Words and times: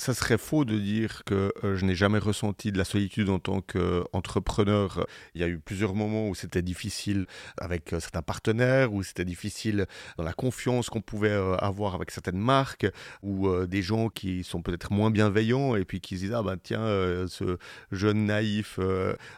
ça 0.00 0.14
serait 0.14 0.38
faux 0.38 0.64
de 0.64 0.78
dire 0.78 1.22
que 1.26 1.52
euh, 1.62 1.76
je 1.76 1.84
n'ai 1.84 1.94
jamais 1.94 2.18
ressenti 2.18 2.72
de 2.72 2.78
la 2.78 2.84
solitude 2.84 3.28
en 3.28 3.38
tant 3.38 3.60
qu'entrepreneur. 3.60 5.06
Il 5.34 5.42
y 5.42 5.44
a 5.44 5.48
eu 5.48 5.58
plusieurs 5.58 5.94
moments 5.94 6.28
où 6.28 6.34
c'était 6.34 6.62
difficile 6.62 7.26
avec 7.58 7.92
euh, 7.92 8.00
certains 8.00 8.22
partenaires, 8.22 8.94
où 8.94 9.02
c'était 9.02 9.26
difficile 9.26 9.86
dans 10.16 10.24
la 10.24 10.32
confiance 10.32 10.88
qu'on 10.88 11.02
pouvait 11.02 11.28
euh, 11.28 11.54
avoir 11.56 11.94
avec 11.94 12.10
certaines 12.10 12.38
marques, 12.38 12.86
ou 13.22 13.50
des 13.66 13.82
gens 13.82 14.08
qui 14.08 14.42
sont 14.42 14.62
peut-être 14.62 14.90
moins 14.90 15.10
bienveillants 15.10 15.76
et 15.76 15.84
puis 15.84 16.00
qui 16.00 16.16
se 16.16 16.22
disent 16.22 16.32
ah 16.32 16.42
ben 16.42 16.56
tiens 16.56 16.86
ce 17.28 17.58
jeune 17.92 18.24
naïf 18.26 18.78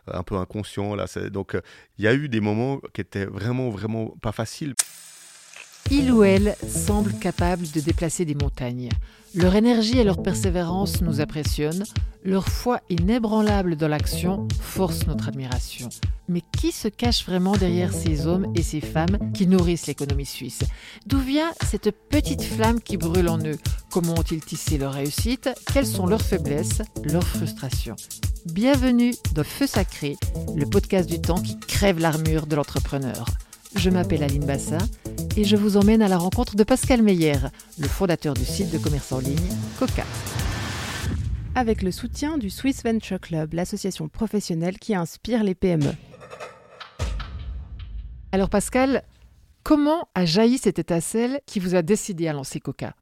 un 0.07 0.23
peu 0.23 0.37
inconscient 0.37 0.95
là. 0.95 1.07
Donc 1.31 1.57
il 1.99 2.05
y 2.05 2.09
a 2.09 2.15
eu 2.15 2.29
des 2.29 2.41
moments 2.41 2.81
qui 2.93 3.01
étaient 3.01 3.25
vraiment 3.25 3.71
vraiment 3.71 4.15
pas 4.23 4.33
faciles. 4.33 4.75
Il 5.91 6.13
ou 6.13 6.23
elle 6.23 6.55
semble 6.69 7.13
capable 7.19 7.69
de 7.71 7.81
déplacer 7.81 8.25
des 8.25 8.35
montagnes. 8.35 8.91
Leur 9.35 9.55
énergie 9.55 9.99
et 9.99 10.05
leur 10.05 10.23
persévérance 10.23 11.01
nous 11.01 11.23
impressionnent, 11.23 11.85
leur 12.23 12.49
foi 12.49 12.81
inébranlable 12.91 13.77
dans 13.77 13.89
l'action 13.89 14.47
force 14.61 15.07
notre 15.07 15.29
admiration. 15.29 15.89
Mais 16.29 16.43
qui 16.59 16.71
se 16.71 16.89
cache 16.89 17.25
vraiment 17.25 17.57
derrière 17.57 17.95
ces 17.95 18.27
hommes 18.27 18.53
et 18.55 18.63
ces 18.63 18.83
femmes 18.83 19.33
qui 19.33 19.47
nourrissent 19.47 19.87
l'économie 19.87 20.27
suisse? 20.27 20.65
D'où 21.07 21.19
vient 21.19 21.51
cette 21.65 21.91
petite 22.11 22.43
flamme 22.43 22.79
qui 22.79 22.99
brûle 22.99 23.31
en 23.31 23.39
eux? 23.39 23.57
Comment 23.91 24.19
ont-ils 24.19 24.45
tissé 24.45 24.77
leur 24.77 24.93
réussite? 24.93 25.49
Quelles 25.73 25.87
sont 25.87 26.07
leurs 26.07 26.21
faiblesses, 26.21 26.83
leurs 27.03 27.27
frustrations? 27.27 27.97
Bienvenue 28.53 29.15
dans 29.35 29.45
Feu 29.45 29.67
Sacré, 29.67 30.17
le 30.55 30.67
podcast 30.67 31.09
du 31.09 31.23
temps 31.23 31.41
qui 31.41 31.59
crève 31.59 31.99
l'armure 31.99 32.47
de 32.47 32.57
l'entrepreneur. 32.57 33.25
Je 33.77 33.89
m'appelle 33.89 34.23
Aline 34.23 34.45
Bassin 34.45 34.79
et 35.37 35.45
je 35.45 35.57
vous 35.57 35.77
emmène 35.77 36.03
à 36.03 36.09
la 36.09 36.19
rencontre 36.19 36.57
de 36.57 36.65
Pascal 36.65 37.03
Meyer, 37.03 37.37
le 37.79 37.89
fondateur 37.89 38.35
du 38.35 38.45
site 38.45 38.71
de 38.71 38.79
commerce 38.79 39.13
en 39.13 39.19
ligne 39.19 39.37
Coca. 39.79 40.05
Avec 41.55 41.83
le 41.83 41.91
soutien 41.91 42.39
du 42.39 42.51
Swiss 42.51 42.83
Venture 42.85 43.21
Club, 43.21 43.55
l'association 43.55 44.09
professionnelle 44.09 44.79
qui 44.79 44.95
inspire 44.95 45.43
les 45.45 45.55
PME. 45.55 45.93
Alors 48.33 48.51
Pascal, 48.51 49.03
comment 49.63 50.09
a 50.15 50.25
jailli 50.25 50.59
cette 50.59 50.79
étincelle 50.79 51.41
qui 51.47 51.61
vous 51.61 51.75
a 51.75 51.83
décidé 51.83 52.29
à 52.29 52.33
lancer 52.33 52.61
Coca? 52.61 52.95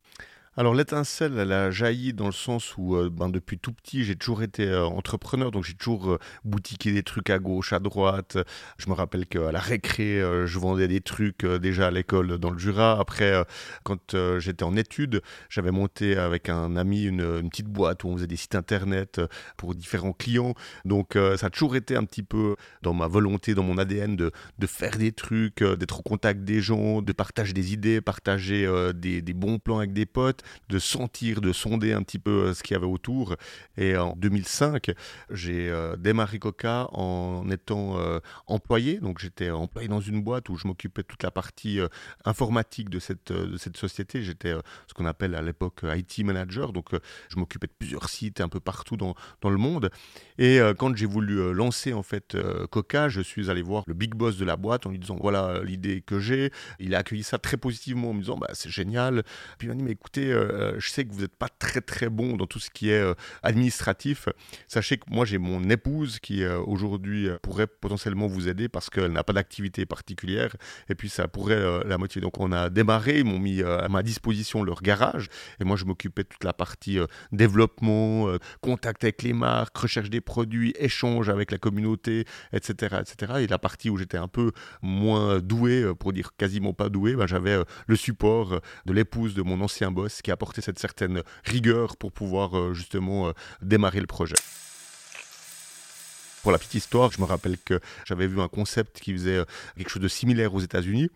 Alors 0.61 0.75
l'étincelle, 0.75 1.39
elle 1.39 1.53
a 1.53 1.70
jailli 1.70 2.12
dans 2.12 2.27
le 2.27 2.33
sens 2.33 2.77
où 2.77 2.94
euh, 2.94 3.08
ben, 3.08 3.30
depuis 3.30 3.58
tout 3.58 3.72
petit, 3.72 4.05
j'ai 4.05 4.14
toujours 4.14 4.42
été 4.42 4.66
euh, 4.66 4.84
entrepreneur, 4.84 5.50
donc 5.50 5.64
j'ai 5.64 5.72
toujours 5.72 6.11
euh, 6.11 6.19
boutiqué 6.44 6.92
des 6.92 7.03
trucs 7.03 7.30
à 7.30 7.39
gauche, 7.39 7.72
à 7.72 7.78
droite. 7.78 8.36
Je 8.77 8.91
me 8.91 8.92
rappelle 8.92 9.25
qu'à 9.25 9.53
la 9.53 9.58
récré, 9.58 10.20
je 10.20 10.58
vendais 10.58 10.86
des 10.86 11.00
trucs 11.00 11.47
déjà 11.47 11.86
à 11.86 11.91
l'école 11.91 12.36
dans 12.36 12.50
le 12.50 12.58
Jura. 12.58 13.00
Après, 13.00 13.42
quand 13.84 14.14
j'étais 14.38 14.64
en 14.64 14.77
études, 14.77 15.22
j'avais 15.48 15.70
monté 15.70 16.16
avec 16.16 16.50
un 16.50 16.77
ami 16.77 17.05
une, 17.05 17.48
petite 17.48 17.69
boîte 17.69 18.05
où 18.05 18.08
on 18.08 18.16
faisait 18.16 18.27
des 18.27 18.36
sites 18.36 18.55
internet 18.55 19.20
pour 19.56 19.75
différents 19.75 20.12
clients. 20.12 20.55
Donc 20.84 21.14
ça 21.14 21.47
a 21.47 21.50
toujours 21.50 21.77
été 21.77 21.97
un 21.97 22.05
petit 22.05 22.22
peu 22.22 22.56
dans 22.83 22.92
ma 22.92 23.06
volonté, 23.06 23.55
dans 23.55 23.62
mon 23.62 23.78
ADN 23.78 24.16
de, 24.16 24.31
de 24.58 24.66
faire 24.66 24.98
des 24.98 25.12
trucs, 25.12 25.62
d'être 25.62 26.00
au 26.00 26.03
contact 26.03 26.44
des 26.44 26.61
gens, 26.61 27.00
de 27.00 27.12
partager 27.12 27.53
des 27.53 27.72
idées, 27.72 28.00
partager 28.00 28.69
des, 28.94 29.22
des 29.22 29.34
bons 29.34 29.58
plans 29.58 29.78
avec 29.78 29.92
des 29.92 30.06
potes 30.06 30.42
de 30.69 30.79
sentir, 30.79 31.41
de 31.41 31.53
sonder 31.53 31.93
un 31.93 32.03
petit 32.03 32.19
peu 32.19 32.31
euh, 32.31 32.55
ce 32.55 32.62
qu'il 32.62 32.75
y 32.75 32.77
avait 32.77 32.87
autour. 32.87 33.37
Et 33.77 33.97
en 33.97 34.15
2005, 34.17 34.93
j'ai 35.31 35.69
euh, 35.69 35.97
démarré 35.97 36.39
Coca 36.39 36.89
en 36.93 37.48
étant 37.51 37.98
euh, 37.98 38.20
employé. 38.47 38.98
Donc 38.98 39.19
j'étais 39.19 39.51
employé 39.51 39.89
dans 39.89 40.01
une 40.01 40.23
boîte 40.23 40.48
où 40.48 40.56
je 40.56 40.67
m'occupais 40.67 41.03
de 41.03 41.06
toute 41.06 41.23
la 41.23 41.31
partie 41.31 41.81
informatique 42.25 42.91
de 42.91 42.98
cette, 42.98 43.33
société. 43.77 44.23
J'étais 44.23 44.55
ce 44.87 44.95
qu'on 44.95 45.06
appelle 45.06 45.34
à 45.34 45.43
l'époque 45.43 45.81
IT 45.84 46.25
manager. 46.25 46.73
Donc 46.73 46.91
je 47.28 47.37
m'occupais 47.39 47.67
de 47.67 47.73
plusieurs 47.78 48.09
sites 48.09 48.41
un 48.41 48.48
peu 48.48 48.61
partout 48.61 48.97
dans, 48.97 49.15
dans 49.41 49.51
le 49.51 49.56
monde. 49.56 49.91
Et 50.39 50.59
quand 50.78 50.95
j'ai 50.97 51.06
voulu 51.06 51.53
lancer 51.53 51.93
en 51.93 52.03
fait 52.03 52.37
Coca, 52.71 53.09
je 53.09 53.21
suis 53.21 53.51
allé 53.51 53.62
voir 53.62 53.84
le 53.87 53.95
big 53.95 54.15
boss 54.15 54.37
de 54.37 54.45
la 54.45 54.56
boîte 54.56 54.87
en 54.87 54.91
lui 54.91 54.98
disant 54.98 55.17
voilà 55.21 55.62
l'idée 55.62 56.03
que 56.03 56.19
j'ai. 56.19 56.50
Il 56.78 56.94
a 56.94 56.99
accueilli 56.99 57.22
ça 57.22 57.38
très 57.38 57.56
positivement 57.56 58.11
en 58.11 58.15
me 58.15 58.21
disant 58.21 58.37
bah, 58.37 58.50
c'est 58.53 58.71
génial. 58.71 59.22
Puis 59.59 59.67
il 59.67 59.71
m'a 59.71 59.77
dit 59.77 59.82
mais 59.82 59.93
écoutez, 59.93 60.30
euh, 60.31 60.79
je 60.79 60.91
sais 60.91 61.05
que 61.05 61.13
vous 61.13 61.21
n'êtes 61.21 61.37
pas 61.37 61.49
très 61.49 61.81
très 61.81 62.09
bon 62.09 62.37
dans 62.37 62.47
tout 62.47 62.59
ce 62.59 62.71
qui 62.71 62.91
est 62.91 63.01
euh, 63.01 63.15
administratif. 63.43 64.29
Sachez 64.69 64.99
que 64.99 65.05
moi 65.09 65.25
j'ai 65.25 65.39
mon 65.39 65.69
épouse 65.71 66.19
qui 66.21 66.43
euh, 66.43 66.59
aujourd'hui 66.61 67.29
pourrait 67.43 67.67
potentiellement 67.67 68.27
vous 68.27 68.49
aider 68.49 68.69
parce 68.69 68.91
qu'elle 68.91 69.13
n'a 69.13 69.25
pas 69.25 69.33
d'activité 69.33 69.87
particulière 69.87 70.57
et 70.89 70.95
puis 70.95 71.09
ça 71.09 71.29
pourrait 71.29 71.85
la 71.87 71.99
motiver. 71.99 72.23
Donc 72.23 72.39
on 72.41 72.53
a 72.53 72.71
démarré, 72.71 73.21
ils 73.21 73.25
m'ont 73.25 73.39
mis 73.39 73.63
à 73.63 73.89
ma 73.89 74.03
disposition 74.03 74.63
leur 74.63 74.83
garage 74.83 75.29
et 75.61 75.65
moi 75.65 75.77
je 75.77 75.85
m'occupais 75.85 76.23
de 76.23 76.29
toute 76.29 76.45
la 76.45 76.53
partie 76.53 76.99
développement, 77.33 78.29
contact 78.61 79.05
avec 79.05 79.23
les 79.23 79.33
marques, 79.33 79.77
recherche 79.77 80.11
des 80.11 80.21
produits, 80.21 80.75
échange 80.79 81.29
avec 81.29 81.51
la 81.51 81.59
communauté, 81.59 82.25
etc. 82.53 82.97
etc. 83.01 83.33
Et 83.41 83.47
la 83.47 83.59
partie 83.59 83.91
où 83.91 83.97
j'étais 83.97 84.19
un 84.19 84.29
peu 84.29 84.53
moins 84.83 85.39
doué, 85.41 85.93
pour 85.99 86.12
dire 86.12 86.31
quasiment 86.37 86.73
pas 86.73 86.89
doué, 86.89 87.15
ben, 87.15 87.27
j'avais 87.27 87.59
le 87.87 87.97
support 87.97 88.61
de 88.87 88.93
l'épouse 88.93 89.35
de 89.35 89.43
mon 89.43 89.61
ancien 89.61 89.91
boss 89.91 90.19
qui 90.22 90.31
apporter 90.31 90.60
cette 90.60 90.78
certaine 90.78 91.22
rigueur 91.44 91.97
pour 91.97 92.12
pouvoir 92.12 92.56
euh, 92.56 92.75
justement 92.75 93.28
euh, 93.28 93.32
démarrer 93.62 94.00
le 94.00 94.06
projet. 94.06 94.36
Pour 96.42 96.53
la 96.53 96.58
petite 96.58 96.75
histoire, 96.75 97.12
je 97.12 97.20
me 97.20 97.26
rappelle 97.26 97.58
que 97.58 97.81
j'avais 98.06 98.26
vu 98.26 98.41
un 98.41 98.48
concept 98.48 99.00
qui 99.00 99.12
faisait 99.12 99.36
euh, 99.36 99.44
quelque 99.76 99.91
chose 99.91 100.03
de 100.03 100.08
similaire 100.08 100.54
aux 100.54 100.60
États-Unis. 100.60 101.10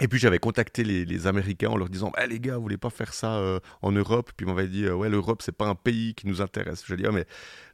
Et 0.00 0.06
puis 0.06 0.20
j'avais 0.20 0.38
contacté 0.38 0.84
les, 0.84 1.26
Américains 1.26 1.70
en 1.70 1.76
leur 1.76 1.88
disant 1.88 2.12
bah, 2.14 2.26
les 2.26 2.38
gars, 2.38 2.56
vous 2.56 2.62
voulez 2.62 2.76
pas 2.76 2.90
faire 2.90 3.12
ça 3.12 3.60
en 3.82 3.90
Europe? 3.90 4.30
Puis 4.36 4.46
ils 4.46 4.48
m'avaient 4.48 4.68
dit 4.68 4.88
ouais, 4.88 5.08
l'Europe 5.08 5.42
c'est 5.42 5.50
pas 5.50 5.66
un 5.66 5.74
pays 5.74 6.14
qui 6.14 6.28
nous 6.28 6.40
intéresse. 6.40 6.84
Je 6.86 6.94
dis 6.94 7.04
ah, 7.04 7.10
mais 7.10 7.26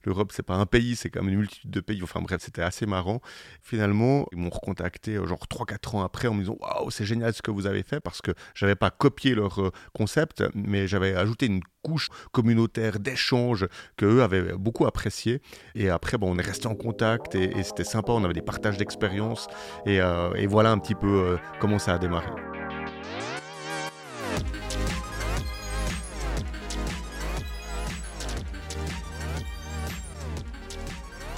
l'Europe, 0.07 0.33
c'est 0.33 0.43
pas 0.43 0.55
un 0.55 0.67
pays, 0.67 0.97
c'est 0.97 1.11
quand 1.11 1.23
même 1.23 1.33
une 1.33 1.39
multitude 1.39 1.71
de 1.71 1.81
pays. 1.81 2.03
Enfin 2.03 2.21
bref, 2.21 2.41
c'était 2.43 2.63
assez 2.63 2.87
marrant. 2.87 3.21
Finalement, 3.63 4.27
ils 4.33 4.39
m'ont 4.39 4.51
recontacté 4.51 5.17
euh, 5.17 5.27
genre 5.27 5.47
3-4 5.51 5.97
ans 5.97 6.03
après 6.03 6.29
en 6.29 6.35
me 6.35 6.41
disant 6.41 6.57
Waouh, 6.61 6.91
c'est 6.91 7.05
génial 7.05 7.33
ce 7.33 7.43
que 7.43 7.51
vous 7.51 7.67
avez 7.67 7.83
fait 7.83 8.01
parce 8.01 8.21
que 8.21 8.33
j'avais 8.55 8.75
pas 8.75 8.91
copié 8.91 9.35
leur 9.35 9.61
euh, 9.61 9.71
concept, 9.93 10.45
mais 10.55 10.87
j'avais 10.87 11.15
ajouté 11.15 11.47
une 11.47 11.63
couche 11.83 12.09
communautaire 12.33 12.99
d'échange 12.99 13.67
que 13.97 14.07
eux 14.07 14.23
avaient 14.23 14.55
beaucoup 14.55 14.87
apprécié. 14.87 15.43
Et 15.75 15.91
après, 15.91 16.19
bon, 16.19 16.35
on 16.35 16.39
est 16.39 16.47
resté 16.47 16.67
en 16.67 16.75
contact 16.75 17.35
et, 17.35 17.63
c'était 17.63 17.85
sympa. 17.85 18.13
On 18.13 18.25
avait 18.25 18.35
des 18.35 18.43
partages 18.43 18.79
d'expériences 18.79 19.49
et, 19.87 20.01
euh, 20.01 20.33
et, 20.35 20.47
voilà 20.47 20.71
un 20.71 20.79
petit 20.79 20.95
peu 20.95 21.39
comment 21.61 21.79
ça 21.79 21.95
a 21.95 21.99
démarré. 21.99 22.31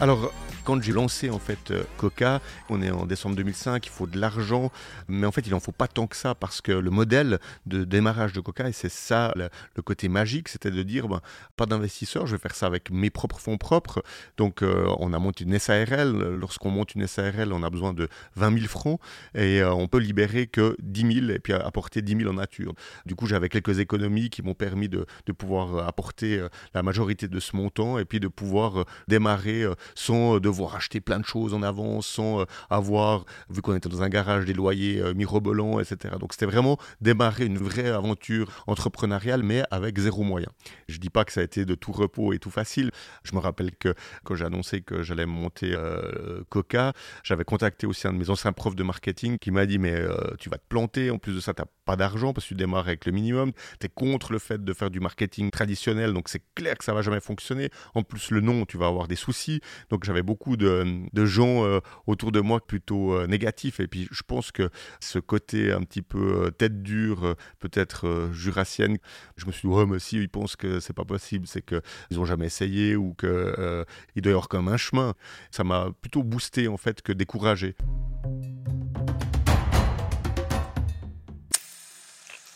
Alors, 0.00 0.30
quand 0.66 0.82
j'ai 0.82 0.92
lancé 0.92 1.30
en 1.30 1.38
fait 1.38 1.70
euh, 1.70 1.84
Coca, 1.96 2.42
on 2.68 2.82
est 2.82 2.90
en 2.90 3.06
décembre 3.06 3.36
2005, 3.36 3.86
il 3.86 3.88
faut 3.88 4.08
de 4.08 4.18
l'argent, 4.18 4.72
mais 5.06 5.24
en 5.24 5.30
fait 5.30 5.46
il 5.46 5.54
en 5.54 5.60
faut 5.60 5.70
pas 5.70 5.86
tant 5.86 6.08
que 6.08 6.16
ça 6.16 6.34
parce 6.34 6.60
que 6.60 6.72
le 6.72 6.90
modèle 6.90 7.38
de 7.66 7.84
démarrage 7.84 8.32
de 8.32 8.40
Coca, 8.40 8.68
et 8.68 8.72
c'est 8.72 8.90
ça 8.90 9.32
le, 9.36 9.48
côté 9.82 10.08
magique, 10.08 10.48
c'était 10.48 10.72
de 10.72 10.82
dire 10.82 11.06
ben, 11.06 11.20
pas 11.54 11.66
d'investisseur, 11.66 12.26
je 12.26 12.34
vais 12.34 12.40
faire 12.40 12.56
ça 12.56 12.66
avec 12.66 12.90
mes 12.90 13.10
propres 13.10 13.38
fonds 13.38 13.58
propres. 13.58 14.02
Donc 14.38 14.62
euh, 14.62 14.92
on 14.98 15.12
a 15.12 15.20
monté 15.20 15.44
une 15.44 15.56
SARL. 15.56 16.10
Lorsqu'on 16.34 16.70
monte 16.70 16.96
une 16.96 17.06
SARL, 17.06 17.52
on 17.52 17.62
a 17.62 17.70
besoin 17.70 17.94
de 17.94 18.08
20 18.34 18.58
000 18.58 18.66
francs 18.66 18.98
et 19.36 19.62
euh, 19.62 19.72
on 19.72 19.86
peut 19.86 19.98
libérer 19.98 20.48
que 20.48 20.76
10 20.82 21.20
000 21.20 21.30
et 21.30 21.38
puis 21.38 21.52
apporter 21.52 22.02
10 22.02 22.16
000 22.22 22.28
en 22.30 22.34
nature. 22.34 22.74
Du 23.04 23.14
coup 23.14 23.26
j'avais 23.26 23.48
quelques 23.48 23.78
économies 23.78 24.30
qui 24.30 24.42
m'ont 24.42 24.54
permis 24.54 24.88
de, 24.88 25.06
de, 25.26 25.32
pouvoir 25.32 25.86
apporter 25.86 26.44
la 26.74 26.82
majorité 26.82 27.28
de 27.28 27.38
ce 27.38 27.54
montant 27.54 28.00
et 28.00 28.04
puis 28.04 28.18
de 28.18 28.26
pouvoir 28.26 28.84
démarrer 29.06 29.64
sans 29.94 30.40
devoir 30.40 30.55
devoir 30.56 30.74
acheter 30.74 31.00
plein 31.00 31.20
de 31.20 31.24
choses 31.24 31.52
en 31.54 31.62
avance 31.62 32.06
sans 32.06 32.40
euh, 32.40 32.44
avoir, 32.70 33.24
vu 33.50 33.60
qu'on 33.60 33.76
était 33.76 33.88
dans 33.88 34.02
un 34.02 34.08
garage, 34.08 34.46
des 34.46 34.54
loyers 34.54 35.00
euh, 35.00 35.14
mirobolants, 35.14 35.80
etc. 35.80 36.14
Donc 36.18 36.32
c'était 36.32 36.46
vraiment 36.46 36.78
démarrer 37.00 37.44
une 37.44 37.58
vraie 37.58 37.90
aventure 37.90 38.50
entrepreneuriale, 38.66 39.42
mais 39.42 39.62
avec 39.70 39.98
zéro 39.98 40.22
moyen. 40.22 40.48
Je 40.88 40.98
dis 40.98 41.10
pas 41.10 41.24
que 41.24 41.32
ça 41.32 41.40
a 41.40 41.44
été 41.44 41.64
de 41.64 41.74
tout 41.74 41.92
repos 41.92 42.32
et 42.32 42.38
tout 42.38 42.50
facile. 42.50 42.90
Je 43.22 43.34
me 43.34 43.40
rappelle 43.40 43.72
que 43.76 43.94
quand 44.24 44.34
j'ai 44.34 44.44
annoncé 44.44 44.80
que 44.80 45.02
j'allais 45.02 45.26
monter 45.26 45.74
euh, 45.74 46.42
Coca, 46.48 46.94
j'avais 47.22 47.44
contacté 47.44 47.86
aussi 47.86 48.08
un 48.08 48.12
de 48.12 48.18
mes 48.18 48.30
anciens 48.30 48.52
profs 48.52 48.76
de 48.76 48.82
marketing 48.82 49.38
qui 49.38 49.50
m'a 49.50 49.66
dit 49.66 49.78
mais 49.78 49.96
tu 50.38 50.48
vas 50.48 50.56
te 50.56 50.64
planter, 50.68 51.10
en 51.10 51.18
plus 51.18 51.34
de 51.34 51.40
ça 51.40 51.52
tu 51.52 51.62
n'as 51.62 51.66
pas 51.84 51.96
d'argent 51.96 52.32
parce 52.32 52.46
que 52.46 52.48
tu 52.48 52.54
démarres 52.54 52.86
avec 52.86 53.04
le 53.04 53.12
minimum, 53.12 53.52
tu 53.80 53.86
es 53.86 53.88
contre 53.88 54.32
le 54.32 54.38
fait 54.38 54.64
de 54.64 54.72
faire 54.72 54.90
du 54.90 55.00
marketing 55.00 55.50
traditionnel, 55.50 56.12
donc 56.12 56.28
c'est 56.28 56.42
clair 56.54 56.76
que 56.78 56.84
ça 56.84 56.94
va 56.94 57.02
jamais 57.02 57.20
fonctionner. 57.20 57.70
En 57.94 58.02
plus 58.02 58.30
le 58.30 58.40
nom, 58.40 58.64
tu 58.64 58.78
vas 58.78 58.86
avoir 58.86 59.08
des 59.08 59.16
soucis. 59.16 59.60
Donc 59.90 60.04
j'avais 60.04 60.22
beaucoup 60.22 60.45
de, 60.54 61.08
gens 61.24 61.64
euh, 61.64 61.80
autour 62.06 62.30
de 62.30 62.40
moi 62.40 62.64
plutôt 62.64 63.14
euh, 63.14 63.26
négatifs. 63.26 63.80
Et 63.80 63.88
puis 63.88 64.06
je 64.12 64.22
pense 64.24 64.52
que 64.52 64.70
ce 65.00 65.18
côté 65.18 65.72
un 65.72 65.80
petit 65.80 66.02
peu 66.02 66.44
euh, 66.44 66.50
tête 66.50 66.84
dure, 66.84 67.34
peut-être 67.58 68.28
jurassienne, 68.32 68.98
je 69.36 69.46
me 69.46 69.52
suis 69.52 69.68
dit, 69.68 69.74
ouais, 69.74 69.86
mais 69.86 69.98
si 69.98 70.16
ils 70.18 70.28
pensent 70.28 70.54
que 70.54 70.78
c'est 70.78 70.92
pas 70.92 71.04
possible, 71.04 71.48
c'est 71.48 71.62
qu'ils 71.62 71.80
n'ont 72.12 72.24
jamais 72.24 72.46
essayé 72.46 72.94
ou 72.94 73.14
qu'il 73.14 73.28
doit 73.28 73.84
y 74.14 74.28
avoir 74.28 74.48
comme 74.48 74.68
un 74.68 74.76
chemin. 74.76 75.14
Ça 75.50 75.64
m'a 75.64 75.88
plutôt 76.00 76.22
boosté 76.22 76.68
en 76.68 76.76
fait 76.76 77.02
que 77.02 77.12
découragé. 77.12 77.74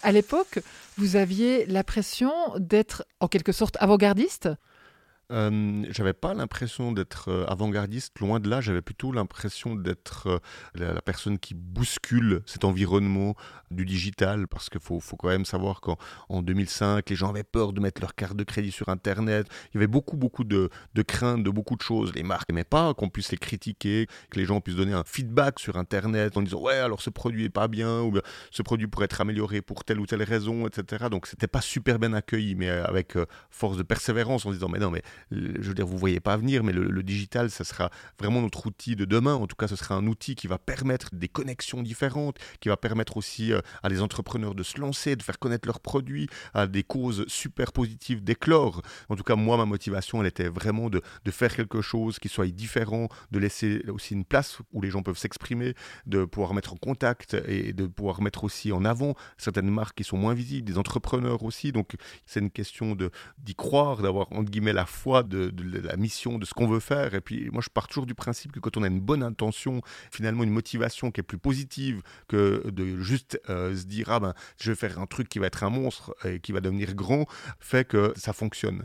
À 0.03 0.13
l'époque, 0.13 0.61
vous 0.97 1.17
aviez 1.17 1.67
l'impression 1.67 2.33
d'être 2.59 3.05
en 3.21 3.29
quelque 3.29 3.53
sorte 3.53 3.77
avant-gardiste? 3.81 4.49
Euh, 5.31 5.85
j'avais 5.91 6.13
pas 6.13 6.35
l'impression 6.35 6.93
d'être 6.93 7.31
euh, 7.31 7.45
avant-gardiste, 7.47 8.19
loin 8.19 8.41
de 8.41 8.49
là, 8.49 8.61
j'avais 8.61 8.83
plutôt 8.83 9.13
l'impression 9.13 9.77
d'être 9.77 10.27
euh, 10.27 10.39
la, 10.75 11.01
personne 11.03 11.39
qui 11.39 11.55
bouscule 11.55 12.43
cet 12.47 12.65
environnement 12.65 13.35
du 13.71 13.85
digital, 13.85 14.49
parce 14.49 14.69
qu'il 14.69 14.81
faut, 14.81 15.01
quand 15.19 15.29
même 15.29 15.45
savoir 15.45 15.81
qu'en 15.81 15.97
2005, 16.43 17.09
les 17.09 17.17
gens 17.17 17.31
avaient 17.31 17.45
peur 17.45 17.73
de 17.73 17.81
mettre 17.81 18.01
leur 18.01 18.15
carte 18.15 18.37
de 18.37 18.43
crédit 18.43 18.73
sur 18.73 18.89
Internet, 18.89 19.47
il 19.73 19.77
y 19.77 19.79
avait 19.79 19.87
beaucoup, 19.87 20.17
beaucoup 20.17 20.45
de, 20.45 20.71
de 20.95 21.03
craintes 21.03 21.45
de 21.45 21.51
beaucoup 21.51 21.77
de 21.77 21.83
choses, 21.83 22.13
les 22.15 22.25
marques 22.25 22.49
n'aimaient 22.49 22.65
pas 22.65 22.93
qu'on 22.95 23.09
puisse 23.09 23.31
les 23.31 23.39
critiquer, 23.39 24.09
que 24.31 24.39
les 24.39 24.45
gens 24.45 24.61
puissent 24.61 24.77
donner 24.77 24.95
un 24.95 25.05
feedback 25.05 25.61
sur 25.61 25.77
Internet 25.77 26.37
en 26.37 26.43
disant 26.43 26.61
ouais 26.61 26.75
alors 26.75 27.01
ce 27.01 27.11
produit 27.11 27.45
est 27.45 27.51
pas 27.51 27.69
bien, 27.69 28.01
ou 28.01 28.19
ce 28.51 28.63
produit 28.63 28.89
pourrait 28.89 29.05
être 29.05 29.21
amélioré 29.21 29.63
pour 29.63 29.85
telle 29.85 30.01
ou 30.01 30.07
telle 30.07 30.23
raison, 30.23 30.67
etc. 30.67 31.07
Donc 31.11 31.27
c'était 31.27 31.47
pas 31.47 31.61
super 31.61 31.99
bien 32.01 32.13
accueilli, 32.13 32.57
mais 32.57 32.69
avec 32.69 33.17
force 33.51 33.77
de 33.77 33.83
persévérance 33.85 34.47
en 34.47 34.51
disant 34.51 34.69
mais 34.69 34.79
non 34.79 34.91
mais 34.91 35.03
je 35.31 35.69
veux 35.69 35.75
dire, 35.75 35.87
vous 35.87 35.99
voyez 35.99 36.21
pas 36.21 36.37
venir, 36.37 36.65
mais 36.65 36.73
le, 36.73 37.03
digital, 37.03 37.51
ça 37.51 37.65
sera 37.65 37.91
vraiment 38.19 38.43
notre 38.43 38.67
outil 38.67 38.95
de 38.95 39.05
demain. 39.05 39.35
En 39.35 39.47
tout 39.47 39.57
cas, 39.57 39.69
ce 39.69 39.77
sera 39.77 39.95
un 39.95 40.07
outil 40.07 40.35
qui 40.35 40.47
va 40.47 40.59
permettre 40.59 41.09
des 41.13 41.29
connexions 41.29 41.83
différentes, 41.83 42.39
qui 42.61 42.69
va 42.69 42.77
permettre 42.77 43.17
aussi 43.17 43.53
euh, 43.53 43.61
à 43.83 43.89
des 43.89 44.03
entrepreneurs 44.03 44.55
de 44.55 44.63
se 44.63 44.79
lancer, 44.79 45.17
de 45.17 45.23
faire 45.23 45.39
connaître 45.39 45.67
leurs 45.67 45.81
produits, 45.81 46.29
à 46.55 46.67
des 46.67 46.83
causes 46.83 47.25
super 47.27 47.73
positives 47.73 48.23
d'éclore. 48.23 48.83
En 49.09 49.17
tout 49.17 49.25
cas, 49.25 49.37
moi, 49.37 49.57
ma 49.57 49.65
motivation, 49.65 50.21
elle 50.21 50.29
était 50.29 50.49
vraiment 50.49 50.91
de, 50.91 51.01
de 51.25 51.31
faire 51.31 51.55
quelque 51.55 51.81
chose 51.81 52.19
qui 52.19 52.29
soit 52.29 52.47
différent, 52.47 53.09
de 53.31 53.39
laisser 53.39 53.83
aussi 53.89 54.15
une 54.15 54.25
place 54.25 54.59
où 54.73 54.83
les 54.83 54.91
gens 54.91 55.03
peuvent 55.03 55.19
s'exprimer, 55.19 55.75
de 56.07 56.25
pouvoir 56.25 56.55
mettre 56.55 56.73
en 56.73 56.77
contact 56.77 57.37
et 57.47 57.73
de 57.73 57.87
pouvoir 57.87 58.23
mettre 58.23 58.45
aussi 58.45 58.73
en 58.73 58.85
avant 58.85 59.15
certaines 59.39 59.71
marques 59.71 59.97
qui 59.97 60.05
sont 60.05 60.17
moins 60.17 60.35
visibles, 60.35 60.67
des 60.67 60.79
entrepreneurs 60.79 61.43
aussi. 61.43 61.73
Donc, 61.73 61.95
c'est 62.27 62.41
une 62.41 62.51
question 62.51 62.97
d'y 63.39 63.55
croire, 63.55 64.03
d'avoir 64.03 64.33
entre 64.33 64.51
guillemets 64.51 64.73
la 64.73 64.87
foi 64.87 65.10
de, 65.23 65.53
la 65.83 65.97
mission, 65.97 66.39
de 66.39 66.45
ce 66.45 66.55
qu'on 66.55 66.67
veut 66.67 66.81
faire. 66.81 67.15
Et 67.15 67.21
puis 67.21 67.51
moi, 67.51 67.63
je 67.63 67.69
pars 67.69 67.89
toujours 67.89 68.07
du 68.07 68.15
principe 68.15 68.53
que 68.53 68.61
quand 68.61 68.77
on 68.77 68.83
a 68.83 68.87
une 68.87 69.01
bonne 69.01 69.23
intention, 69.23 69.81
finalement 70.11 70.45
une 70.45 70.51
motivation 70.51 71.11
qui 71.11 71.21
est 71.21 71.25
plus 71.25 71.39
positive 71.39 72.03
que 72.29 72.69
de 72.71 73.01
juste 73.01 73.41
euh, 73.49 73.77
se 73.77 73.85
dire 73.85 74.11
ah 74.11 74.21
ben 74.21 74.35
je 74.59 74.71
vais 74.71 74.77
faire 74.77 74.99
un 74.99 75.07
truc 75.07 75.29
qui 75.29 75.39
va 75.39 75.47
être 75.47 75.65
un 75.65 75.71
monstre 75.71 76.15
et 76.25 76.41
qui 76.41 76.53
va 76.53 76.61
devenir 76.61 76.95
grand, 76.95 77.27
fait 77.59 77.87
que 77.87 78.13
ça 78.17 78.33
fonctionne. 78.33 78.83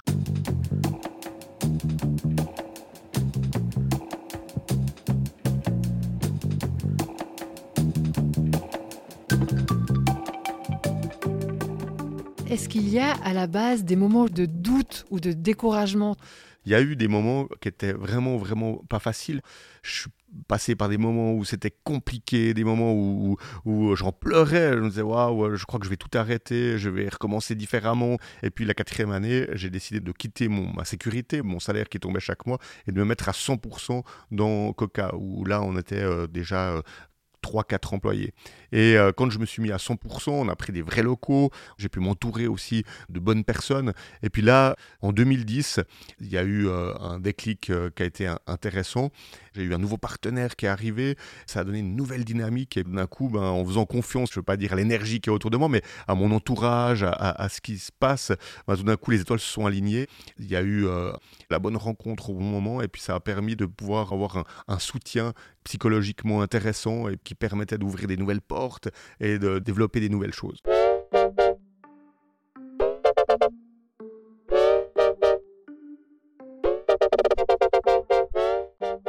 Est-ce 12.55 12.69
qu'il 12.69 12.87
y 12.87 12.99
a 12.99 13.11
à 13.11 13.33
la 13.33 13.47
base 13.47 13.83
des 13.83 13.97
moments 13.97 14.27
de 14.27 14.45
doute 14.45 15.03
ou 15.09 15.19
de 15.19 15.33
découragement? 15.33 16.15
Il 16.65 16.71
y 16.71 16.75
a 16.75 16.81
eu 16.81 16.95
des 16.95 17.09
moments 17.09 17.49
qui 17.59 17.67
étaient 17.67 17.91
vraiment, 17.91 18.37
vraiment 18.37 18.77
pas 18.87 18.99
faciles. 18.99 19.41
Je 19.83 19.91
suis 20.03 20.09
passé 20.47 20.73
par 20.73 20.87
des 20.87 20.97
moments 20.97 21.33
où 21.33 21.43
c'était 21.43 21.75
compliqué, 21.83 22.53
des 22.53 22.63
moments 22.63 22.93
où, 22.93 23.37
j'en 23.97 24.13
pleurais. 24.13 24.71
Je 24.71 24.79
me 24.79 24.87
disais, 24.87 25.01
waouh, 25.01 25.57
je 25.57 25.65
crois 25.65 25.81
que 25.81 25.85
je 25.85 25.89
vais 25.89 25.97
tout 25.97 26.17
arrêter, 26.17 26.77
je 26.77 26.89
vais 26.89 27.09
recommencer 27.09 27.55
différemment. 27.55 28.19
Et 28.41 28.51
puis 28.51 28.63
la 28.63 28.73
quatrième 28.73 29.11
année, 29.11 29.47
j'ai 29.51 29.69
décidé 29.69 29.99
de 29.99 30.11
quitter 30.13 30.47
mon, 30.47 30.71
ma 30.71 30.85
sécurité, 30.85 31.41
mon 31.41 31.59
salaire 31.59 31.89
qui 31.89 31.99
tombait 31.99 32.21
chaque 32.21 32.45
mois, 32.45 32.59
et 32.87 32.93
de 32.93 32.97
me 32.97 33.03
mettre 33.03 33.27
à 33.27 33.33
100% 33.33 34.01
dans 34.31 34.71
Coca, 34.71 35.13
où 35.17 35.43
là, 35.43 35.61
on 35.61 35.77
était 35.77 36.01
euh, 36.01 36.25
déjà 36.25 36.69
euh, 36.69 36.81
3-4 37.45 37.93
employés. 37.93 38.33
Et 38.71 38.97
euh, 38.97 39.11
quand 39.15 39.29
je 39.29 39.37
me 39.39 39.45
suis 39.45 39.61
mis 39.61 39.71
à 39.71 39.77
100%, 39.77 40.31
on 40.31 40.49
a 40.49 40.55
pris 40.55 40.73
des 40.73 40.81
vrais 40.81 41.03
locaux, 41.03 41.51
j'ai 41.77 41.89
pu 41.89 41.99
m'entourer 41.99 42.47
aussi 42.47 42.83
de 43.09 43.19
bonnes 43.19 43.43
personnes. 43.43 43.93
Et 44.23 44.29
puis 44.29 44.41
là, 44.41 44.75
en 45.01 45.11
2010, 45.11 45.79
il 46.19 46.31
y 46.31 46.37
a 46.37 46.43
eu 46.43 46.67
euh, 46.67 46.93
un 46.99 47.19
déclic 47.19 47.69
euh, 47.69 47.89
qui 47.95 48.03
a 48.03 48.05
été 48.05 48.33
intéressant. 48.47 49.11
J'ai 49.55 49.63
eu 49.63 49.73
un 49.73 49.77
nouveau 49.77 49.97
partenaire 49.97 50.55
qui 50.55 50.65
est 50.65 50.69
arrivé, 50.69 51.15
ça 51.45 51.61
a 51.61 51.63
donné 51.63 51.79
une 51.79 51.95
nouvelle 51.95 52.25
dynamique 52.25 52.77
et 52.77 52.83
d'un 52.83 53.07
coup, 53.07 53.29
ben, 53.29 53.41
en 53.41 53.65
faisant 53.65 53.85
confiance, 53.85 54.29
je 54.31 54.39
ne 54.39 54.41
veux 54.41 54.45
pas 54.45 54.57
dire 54.57 54.73
à 54.73 54.75
l'énergie 54.75 55.21
qui 55.21 55.29
est 55.29 55.33
autour 55.33 55.49
de 55.49 55.57
moi, 55.57 55.69
mais 55.69 55.81
à 56.07 56.15
mon 56.15 56.31
entourage, 56.31 57.03
à, 57.03 57.47
ce 57.49 57.61
qui 57.61 57.77
se 57.77 57.91
passe, 57.97 58.31
ben, 58.67 58.75
tout 58.75 58.83
d'un 58.83 58.97
coup, 58.97 59.11
les 59.11 59.21
étoiles 59.21 59.39
se 59.39 59.51
sont 59.51 59.65
alignées. 59.65 60.07
Il 60.39 60.47
y 60.47 60.55
a 60.55 60.61
eu 60.61 60.85
la 61.49 61.59
bonne 61.59 61.77
rencontre 61.77 62.29
au 62.29 62.33
bon 62.33 62.43
moment 62.43 62.81
et 62.81 62.87
puis 62.87 63.01
ça 63.01 63.15
a 63.15 63.19
permis 63.19 63.55
de 63.55 63.65
pouvoir 63.65 64.11
avoir 64.11 64.37
un, 64.37 64.43
un 64.67 64.79
soutien 64.79 65.33
psychologiquement 65.63 66.41
intéressant 66.41 67.09
et 67.09 67.17
qui 67.23 67.35
permettait 67.35 67.77
d'ouvrir 67.77 68.07
des 68.07 68.17
nouvelles 68.17 68.41
portes 68.41 68.89
et 69.19 69.39
de 69.39 69.59
développer 69.59 69.99
des 69.99 70.09
nouvelles 70.09 70.33
choses. 70.33 70.61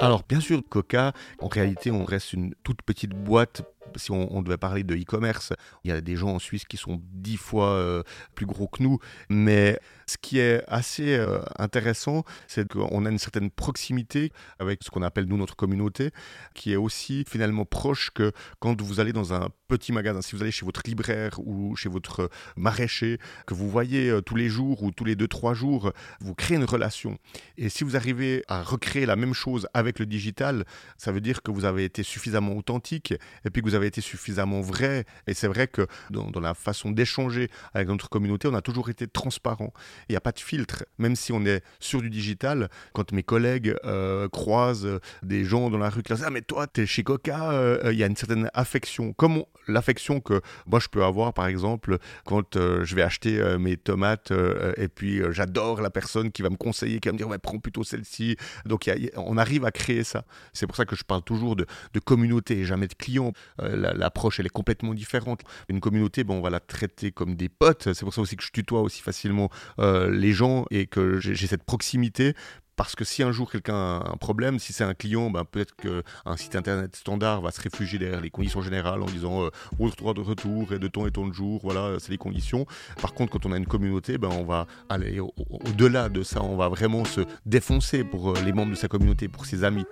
Alors 0.06 0.22
bien 0.28 0.38
sûr, 0.38 0.62
Coca, 0.68 1.12
en 1.40 1.48
réalité, 1.48 1.90
on 1.90 2.04
reste 2.04 2.32
une 2.32 2.54
toute 2.62 2.80
petite 2.82 3.10
boîte 3.10 3.62
si 3.96 4.10
on, 4.10 4.42
devait 4.42 4.56
parler 4.56 4.84
de 4.84 4.94
e-commerce, 4.94 5.52
il 5.84 5.90
y 5.90 5.92
a 5.92 6.00
des 6.00 6.16
gens 6.16 6.34
en 6.34 6.38
Suisse 6.38 6.64
qui 6.64 6.76
sont 6.76 7.00
dix 7.12 7.36
fois 7.36 7.70
euh, 7.70 8.02
plus 8.34 8.46
gros 8.46 8.68
que 8.68 8.82
nous, 8.82 8.98
mais 9.28 9.78
ce 10.06 10.16
qui 10.18 10.38
est 10.38 10.62
assez 10.68 11.16
euh, 11.16 11.40
intéressant, 11.58 12.24
c'est 12.46 12.68
qu'on 12.68 13.06
a 13.06 13.10
une 13.10 13.18
certaine 13.18 13.50
proximité 13.50 14.32
avec 14.58 14.84
ce 14.84 14.90
qu'on 14.90 15.02
appelle 15.02 15.24
nous 15.24 15.36
notre 15.36 15.56
communauté, 15.56 16.10
qui 16.54 16.72
est 16.72 16.76
aussi 16.76 17.24
finalement 17.28 17.64
proche 17.64 18.10
que 18.10 18.32
quand 18.60 18.80
vous 18.80 19.00
allez 19.00 19.12
dans 19.12 19.34
un 19.34 19.48
petit 19.68 19.92
magasin, 19.92 20.22
si 20.22 20.36
vous 20.36 20.42
allez 20.42 20.52
chez 20.52 20.64
votre 20.64 20.82
libraire 20.84 21.40
ou 21.44 21.74
chez 21.74 21.88
votre 21.88 22.30
maraîcher, 22.56 23.18
que 23.46 23.54
vous 23.54 23.68
voyez 23.68 24.10
euh, 24.10 24.20
tous 24.20 24.36
les 24.36 24.48
jours 24.48 24.82
ou 24.82 24.92
tous 24.92 25.04
les 25.04 25.16
deux, 25.16 25.28
trois 25.28 25.54
jours, 25.54 25.92
vous 26.20 26.34
créez 26.34 26.56
une 26.56 26.64
relation. 26.64 27.18
Et 27.56 27.68
si 27.68 27.82
vous 27.84 27.96
arrivez 27.96 28.44
à 28.48 28.62
recréer 28.62 29.06
la 29.06 29.16
même 29.16 29.34
chose 29.34 29.68
avec 29.74 29.98
le 29.98 30.06
digital, 30.06 30.64
ça 30.96 31.12
veut 31.12 31.20
dire 31.20 31.42
que 31.42 31.50
vous 31.50 31.64
avez 31.64 31.84
été 31.84 32.02
suffisamment 32.02 32.56
authentique 32.56 33.12
et 33.44 33.50
puis 33.50 33.62
que 33.62 33.68
vous 33.68 33.74
avez 33.74 33.85
été 33.86 34.00
suffisamment 34.00 34.60
vrai. 34.60 35.04
Et 35.26 35.34
c'est 35.34 35.48
vrai 35.48 35.68
que 35.68 35.86
dans, 36.10 36.30
la 36.40 36.54
façon 36.54 36.90
d'échanger 36.90 37.48
avec 37.74 37.88
notre 37.88 38.08
communauté, 38.08 38.48
on 38.48 38.54
a 38.54 38.62
toujours 38.62 38.90
été 38.90 39.06
transparent. 39.06 39.72
Il 40.08 40.12
n'y 40.12 40.16
a 40.16 40.20
pas 40.20 40.32
de 40.32 40.40
filtre, 40.40 40.84
même 40.98 41.16
si 41.16 41.32
on 41.32 41.44
est 41.44 41.62
sur 41.80 42.02
du 42.02 42.10
digital. 42.10 42.68
Quand 42.92 43.12
mes 43.12 43.22
collègues 43.22 43.74
euh, 43.84 44.28
croisent 44.28 45.00
des 45.22 45.44
gens 45.44 45.70
dans 45.70 45.78
la 45.78 45.90
rue 45.90 46.02
qui 46.02 46.12
disent 46.12 46.24
Ah, 46.26 46.30
mais 46.30 46.42
toi, 46.42 46.66
tu 46.66 46.82
es 46.82 46.86
chez 46.86 47.02
Coca, 47.02 47.50
euh, 47.52 47.90
il 47.92 47.98
y 47.98 48.02
a 48.02 48.06
une 48.06 48.16
certaine 48.16 48.50
affection. 48.54 49.12
Comme 49.12 49.44
l'affection 49.68 50.20
que 50.20 50.40
moi 50.66 50.80
je 50.80 50.88
peux 50.88 51.04
avoir, 51.04 51.32
par 51.32 51.46
exemple, 51.46 51.98
quand 52.24 52.56
euh, 52.56 52.84
je 52.84 52.94
vais 52.94 53.02
acheter 53.02 53.56
mes 53.58 53.76
tomates 53.76 54.32
et 54.76 54.88
puis 54.88 55.20
j'adore 55.30 55.80
la 55.80 55.90
personne 55.90 56.30
qui 56.30 56.42
va 56.42 56.50
me 56.50 56.56
conseiller, 56.56 57.00
qui 57.00 57.08
va 57.08 57.12
me 57.12 57.18
dire 57.18 57.28
ouais, 57.28 57.38
Prends 57.38 57.58
plutôt 57.58 57.84
celle-ci. 57.84 58.36
Donc 58.64 58.90
on 59.16 59.36
arrive 59.36 59.64
à 59.64 59.70
créer 59.70 60.04
ça. 60.04 60.24
C'est 60.52 60.66
pour 60.66 60.76
ça 60.76 60.84
que 60.84 60.96
je 60.96 61.04
parle 61.04 61.22
toujours 61.22 61.56
de, 61.56 61.66
de 61.92 62.00
communauté 62.00 62.58
et 62.58 62.64
jamais 62.64 62.88
de 62.88 62.94
clients. 62.94 63.32
L'approche, 63.76 64.40
elle 64.40 64.46
est 64.46 64.50
complètement 64.50 64.94
différente. 64.94 65.42
Une 65.68 65.80
communauté, 65.80 66.24
bon, 66.24 66.38
on 66.38 66.40
va 66.40 66.50
la 66.50 66.60
traiter 66.60 67.12
comme 67.12 67.36
des 67.36 67.48
potes. 67.48 67.92
C'est 67.92 68.04
pour 68.04 68.14
ça 68.14 68.20
aussi 68.20 68.36
que 68.36 68.42
je 68.42 68.50
tutoie 68.50 68.80
aussi 68.80 69.02
facilement 69.02 69.50
euh, 69.78 70.10
les 70.10 70.32
gens 70.32 70.64
et 70.70 70.86
que 70.86 71.18
j'ai 71.18 71.46
cette 71.46 71.64
proximité 71.64 72.34
parce 72.76 72.94
que 72.94 73.04
si 73.04 73.22
un 73.22 73.32
jour 73.32 73.50
quelqu'un 73.50 73.74
a 73.74 74.10
un 74.12 74.16
problème, 74.16 74.58
si 74.58 74.72
c'est 74.72 74.84
un 74.84 74.94
client, 74.94 75.30
ben 75.30 75.44
peut-être 75.44 75.74
qu'un 75.74 76.36
site 76.36 76.54
internet 76.54 76.94
standard 76.94 77.40
va 77.40 77.50
se 77.50 77.60
réfugier 77.60 77.98
derrière 77.98 78.20
les 78.20 78.30
conditions 78.30 78.60
générales 78.60 79.02
en 79.02 79.06
disant 79.06 79.44
euh, 79.44 79.90
droit 79.96 80.12
de 80.12 80.20
retour 80.20 80.74
et 80.74 80.78
de 80.78 80.86
temps 80.86 81.06
et 81.06 81.10
temps 81.10 81.26
de 81.26 81.32
jour, 81.32 81.60
voilà, 81.62 81.96
c'est 81.98 82.10
les 82.10 82.18
conditions. 82.18 82.66
Par 83.00 83.14
contre, 83.14 83.32
quand 83.32 83.46
on 83.46 83.52
a 83.52 83.56
une 83.56 83.66
communauté, 83.66 84.18
ben 84.18 84.28
on 84.28 84.44
va 84.44 84.66
aller 84.90 85.20
au-delà 85.20 86.10
de 86.10 86.22
ça, 86.22 86.42
on 86.42 86.56
va 86.56 86.68
vraiment 86.68 87.04
se 87.06 87.22
défoncer 87.46 88.04
pour 88.04 88.30
euh, 88.30 88.42
les 88.44 88.52
membres 88.52 88.72
de 88.72 88.76
sa 88.76 88.88
communauté, 88.88 89.28
pour 89.28 89.46
ses 89.46 89.64
amis. 89.64 89.86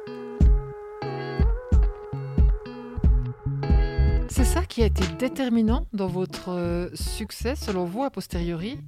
Qui 4.75 4.83
a 4.83 4.87
été 4.87 5.07
déterminant 5.21 5.87
dans 5.93 6.09
votre 6.09 6.51
euh, 6.51 6.89
succès, 6.95 7.55
selon 7.55 7.85
vous, 7.85 8.03
a 8.03 8.11
posteriori 8.11 8.81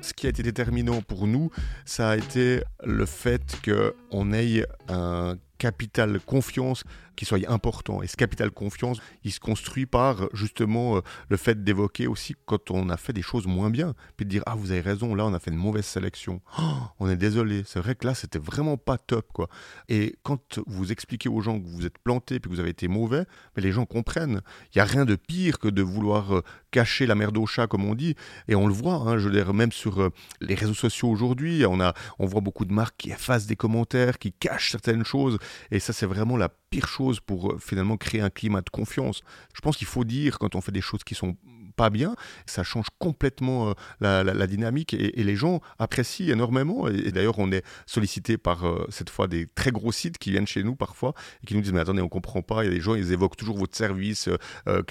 ce 0.00 0.12
qui 0.12 0.26
a 0.26 0.30
été 0.30 0.42
déterminant 0.42 1.00
pour 1.02 1.26
nous, 1.26 1.50
ça 1.84 2.10
a 2.10 2.16
été 2.16 2.62
le 2.84 3.06
fait 3.06 3.42
qu'on 3.64 4.32
ait 4.32 4.66
un 4.88 5.36
capital 5.58 6.20
confiance 6.20 6.84
qui 7.16 7.24
soit 7.24 7.38
important. 7.50 8.02
Et 8.02 8.06
ce 8.06 8.16
capital 8.16 8.50
confiance, 8.50 8.98
il 9.24 9.32
se 9.32 9.40
construit 9.40 9.86
par 9.86 10.28
justement 10.32 10.98
euh, 10.98 11.00
le 11.28 11.36
fait 11.36 11.64
d'évoquer 11.64 12.06
aussi 12.06 12.34
quand 12.44 12.70
on 12.70 12.88
a 12.90 12.96
fait 12.96 13.12
des 13.12 13.22
choses 13.22 13.46
moins 13.46 13.70
bien, 13.70 13.94
puis 14.16 14.26
de 14.26 14.30
dire 14.30 14.42
ah 14.46 14.54
vous 14.54 14.70
avez 14.70 14.80
raison, 14.80 15.14
là 15.14 15.26
on 15.26 15.34
a 15.34 15.38
fait 15.38 15.50
une 15.50 15.56
mauvaise 15.56 15.86
sélection, 15.86 16.40
oh, 16.58 16.62
on 17.00 17.08
est 17.08 17.16
désolé, 17.16 17.62
c'est 17.66 17.80
vrai 17.80 17.94
que 17.94 18.06
là 18.06 18.14
c'était 18.14 18.38
vraiment 18.38 18.76
pas 18.76 18.98
top 18.98 19.32
quoi. 19.32 19.48
Et 19.88 20.16
quand 20.22 20.60
vous 20.66 20.92
expliquez 20.92 21.28
aux 21.28 21.40
gens 21.40 21.58
que 21.58 21.66
vous 21.66 21.86
êtes 21.86 21.98
planté 21.98 22.38
puis 22.38 22.50
que 22.50 22.54
vous 22.54 22.60
avez 22.60 22.70
été 22.70 22.88
mauvais, 22.88 23.24
mais 23.56 23.62
les 23.62 23.72
gens 23.72 23.86
comprennent. 23.86 24.40
Il 24.74 24.78
y 24.78 24.80
a 24.80 24.84
rien 24.84 25.04
de 25.04 25.16
pire 25.16 25.58
que 25.58 25.68
de 25.68 25.82
vouloir 25.82 26.36
euh, 26.36 26.42
cacher 26.70 27.06
la 27.06 27.14
merde 27.14 27.36
au 27.38 27.46
chat 27.46 27.66
comme 27.66 27.84
on 27.84 27.94
dit, 27.94 28.14
et 28.48 28.54
on 28.54 28.66
le 28.66 28.74
voit. 28.74 28.94
Hein, 28.94 29.18
je 29.18 29.28
veux 29.28 29.34
dire 29.34 29.52
même 29.54 29.72
sur 29.72 30.00
euh, 30.00 30.10
les 30.40 30.54
réseaux 30.54 30.74
sociaux 30.74 31.08
aujourd'hui, 31.08 31.64
on 31.66 31.80
a 31.80 31.94
on 32.18 32.26
voit 32.26 32.40
beaucoup 32.40 32.64
de 32.64 32.72
marques 32.72 32.96
qui 32.98 33.10
effacent 33.10 33.46
des 33.46 33.56
commentaires, 33.56 34.18
qui 34.18 34.32
cachent 34.32 34.70
certaines 34.70 35.04
choses, 35.04 35.38
Et 35.70 35.80
ça, 35.80 35.92
c'est 35.92 36.06
vraiment 36.06 36.36
la 36.36 36.48
pire 36.76 36.88
chose 36.88 37.20
pour 37.20 37.52
euh, 37.52 37.58
finalement 37.58 37.96
créer 37.96 38.20
un 38.20 38.28
climat 38.28 38.60
de 38.60 38.68
confiance. 38.68 39.22
Je 39.54 39.62
pense 39.62 39.78
qu'il 39.78 39.86
faut 39.86 40.04
dire 40.04 40.38
quand 40.38 40.54
on 40.54 40.60
fait 40.60 40.72
des 40.72 40.82
choses 40.82 41.04
qui 41.04 41.14
sont 41.14 41.34
pas 41.74 41.88
bien, 41.90 42.16
ça 42.46 42.62
change 42.62 42.86
complètement 42.98 43.74
euh, 44.02 44.24
la, 44.24 44.46
dynamique 44.46 44.94
et, 44.94 45.22
les 45.22 45.36
gens 45.36 45.60
apprécient 45.78 46.32
énormément. 46.32 46.88
Et, 46.88 47.12
d'ailleurs, 47.12 47.38
on 47.38 47.50
est 47.52 47.62
sollicité 47.86 48.38
par 48.38 48.66
euh, 48.66 48.86
cette 48.90 49.10
fois 49.10 49.26
des 49.26 49.46
très 49.46 49.70
gros 49.70 49.92
sites 49.92 50.18
qui 50.18 50.30
viennent 50.30 50.46
chez 50.46 50.62
nous 50.62 50.74
parfois 50.74 51.14
et 51.42 51.46
qui 51.46 51.54
nous 51.54 51.60
disent 51.62 51.72
Mais 51.72 51.80
attendez, 51.80 52.02
on 52.02 52.08
comprend 52.08 52.42
pas. 52.42 52.64
Il 52.64 52.68
y 52.68 52.70
a 52.70 52.74
des 52.74 52.80
gens, 52.80 52.94
ils 52.94 53.12
évoquent 53.12 53.36
toujours 53.36 53.56
votre 53.56 53.76
service. 53.76 54.28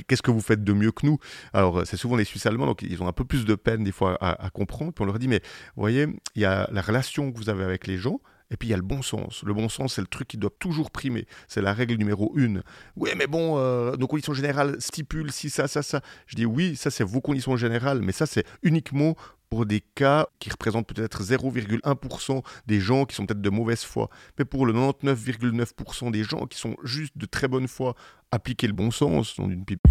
Qu'est-ce 0.08 0.22
que 0.24 0.32
vous 0.32 0.42
faites 0.42 0.64
de 0.64 0.74
mieux 0.74 0.92
que 0.92 1.06
nous? 1.06 1.18
Alors, 1.54 1.86
c'est 1.86 1.98
souvent 1.98 2.16
les 2.16 2.26
Suisses 2.26 2.46
allemands, 2.46 2.68
donc 2.68 2.82
ils 2.82 3.02
ont 3.02 3.08
un 3.08 3.14
peu 3.14 3.26
plus 3.26 3.46
de 3.46 3.56
peine 3.56 3.84
des 3.84 3.92
fois 3.92 4.18
à, 4.22 4.50
comprendre. 4.52 4.94
On 5.00 5.06
leur 5.06 5.20
dit 5.20 5.28
Mais 5.28 5.42
voyez, 5.76 6.08
il 6.36 6.42
y 6.42 6.46
a 6.46 6.68
la 6.72 6.82
relation 6.82 7.32
que 7.32 7.38
vous 7.38 7.50
avez 7.50 7.64
avec 7.64 7.88
les 7.88 7.98
gens 7.98 8.20
et 8.52 8.58
puis 8.58 8.68
il 8.68 8.72
y 8.72 8.74
a 8.74 8.78
le 8.78 8.84
bon 8.84 9.02
sens. 9.02 9.44
Le 9.44 9.54
bon 9.54 9.70
sens, 9.70 9.96
c'est 9.96 10.02
le 10.02 10.08
truc 10.08 10.28
qui 10.28 10.38
doit 10.38 10.54
toujours 10.60 10.92
primer. 10.92 11.28
C'est 11.48 11.62
la 11.62 11.74
règle 11.74 11.96
numéro 11.96 12.32
une. 12.36 12.64
Oui, 12.96 13.12
mais 13.18 13.28
bon, 13.28 13.58
euh, 13.58 13.96
nos 13.98 14.08
conditions 14.08 14.34
générales 14.34 14.76
stipulent 14.80 15.32
si 15.32 15.50
ça, 15.50 15.68
ça, 15.68 15.82
ça. 15.82 16.02
Je 16.28 16.36
dis 16.36 16.46
oui, 16.46 16.76
ça 16.76 16.92
c'est 16.92 17.04
vos 17.04 17.22
conditions 17.22 17.58
générales, 17.58 18.02
mais 18.02 18.12
ça 18.12 18.26
c'est 18.26 18.46
uniquement 18.64 19.16
pour 19.50 19.66
des 19.66 19.82
cas 19.82 20.28
qui 20.40 20.50
représentent 20.50 20.88
peut-être 20.88 21.24
0,1% 21.24 22.44
des 22.68 22.80
gens 22.80 23.06
qui 23.06 23.16
sont 23.16 23.26
peut-être 23.26 23.42
de 23.42 23.50
mauvaise 23.50 23.84
foi. 23.84 24.10
Mais 24.38 24.46
pour 24.46 24.66
le 24.66 24.74
99,9% 24.74 26.12
des 26.12 26.24
gens 26.24 26.46
qui 26.46 26.58
sont 26.58 26.76
juste 26.84 27.18
de 27.18 27.26
très 27.26 27.48
bonne 27.48 27.68
foi, 27.68 27.96
appliquer 28.32 28.68
le 28.68 28.74
bon 28.74 28.92
sens 28.92 29.38
pipe. 29.66 29.88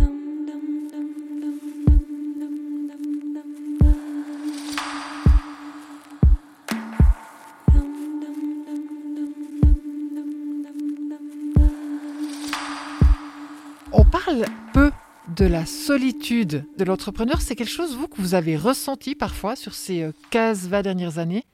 De 15.36 15.46
la 15.46 15.66
solitude 15.66 16.64
de 16.78 16.84
l'entrepreneur. 16.84 17.40
C'est 17.40 17.56
quelque 17.56 17.70
chose, 17.70 17.96
vous, 17.96 18.08
que 18.08 18.20
vous 18.20 18.34
avez 18.34 18.56
ressenti 18.56 19.14
parfois 19.14 19.56
sur 19.56 19.74
ces 19.74 20.10
15-20 20.30 20.74
euh, 20.74 20.82
dernières 20.82 21.18
années 21.18 21.44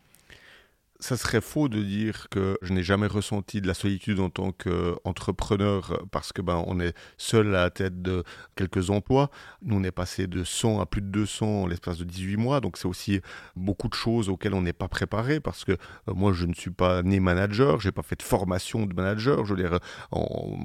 ça 1.01 1.17
serait 1.17 1.41
faux 1.41 1.69
de 1.69 1.83
dire 1.83 2.29
que 2.31 2.59
je 2.63 2.73
n'ai 2.73 2.83
jamais 2.83 3.07
ressenti 3.07 3.61
de 3.61 3.67
la 3.67 3.75
solitude 3.75 4.21
en 4.21 4.31
tant 4.31 4.53
qu'entrepreneur 4.53 6.05
parce 6.11 6.33
que 6.33 6.43
ben 6.43 6.63
on 6.67 6.79
est 6.79 6.95
seul 7.17 7.49
à 7.49 7.63
la 7.63 7.71
tête 7.71 8.03
de 8.03 8.23
quelques 8.55 8.91
emplois. 8.91 9.31
Nous 9.63 9.77
on 9.77 9.83
est 9.83 9.91
passé 9.91 10.27
de 10.27 10.45
100 10.45 10.81
à 10.81 10.87
plus 10.87 11.01
de 11.01 11.09
200 11.09 11.63
en 11.63 11.67
l'espace 11.67 11.99
de 11.99 12.05
18 12.05 12.37
mois, 12.37 12.61
donc 12.61 12.77
c'est 12.77 12.87
aussi 12.87 13.21
beaucoup 13.57 13.89
de 13.89 13.95
choses 13.95 14.29
auxquelles 14.29 14.55
on 14.55 14.63
n'est 14.63 14.73
pas 14.73 14.89
préparé 14.89 15.41
parce 15.41 15.65
que 15.65 15.73
euh, 15.73 16.15
moi 16.15 16.33
je 16.33 16.47
ne 16.47 16.55
suis 16.55 16.71
pas 16.71 17.03
né 17.03 17.19
manager, 17.19 17.81
j'ai 17.81 17.93
pas 17.93 18.03
fait 18.03 18.17
de 18.17 18.23
formation 18.23 18.87
de 18.87 18.95
manager. 18.95 19.45
Je 19.45 19.55
veux 19.55 19.63
dire, 19.63 19.79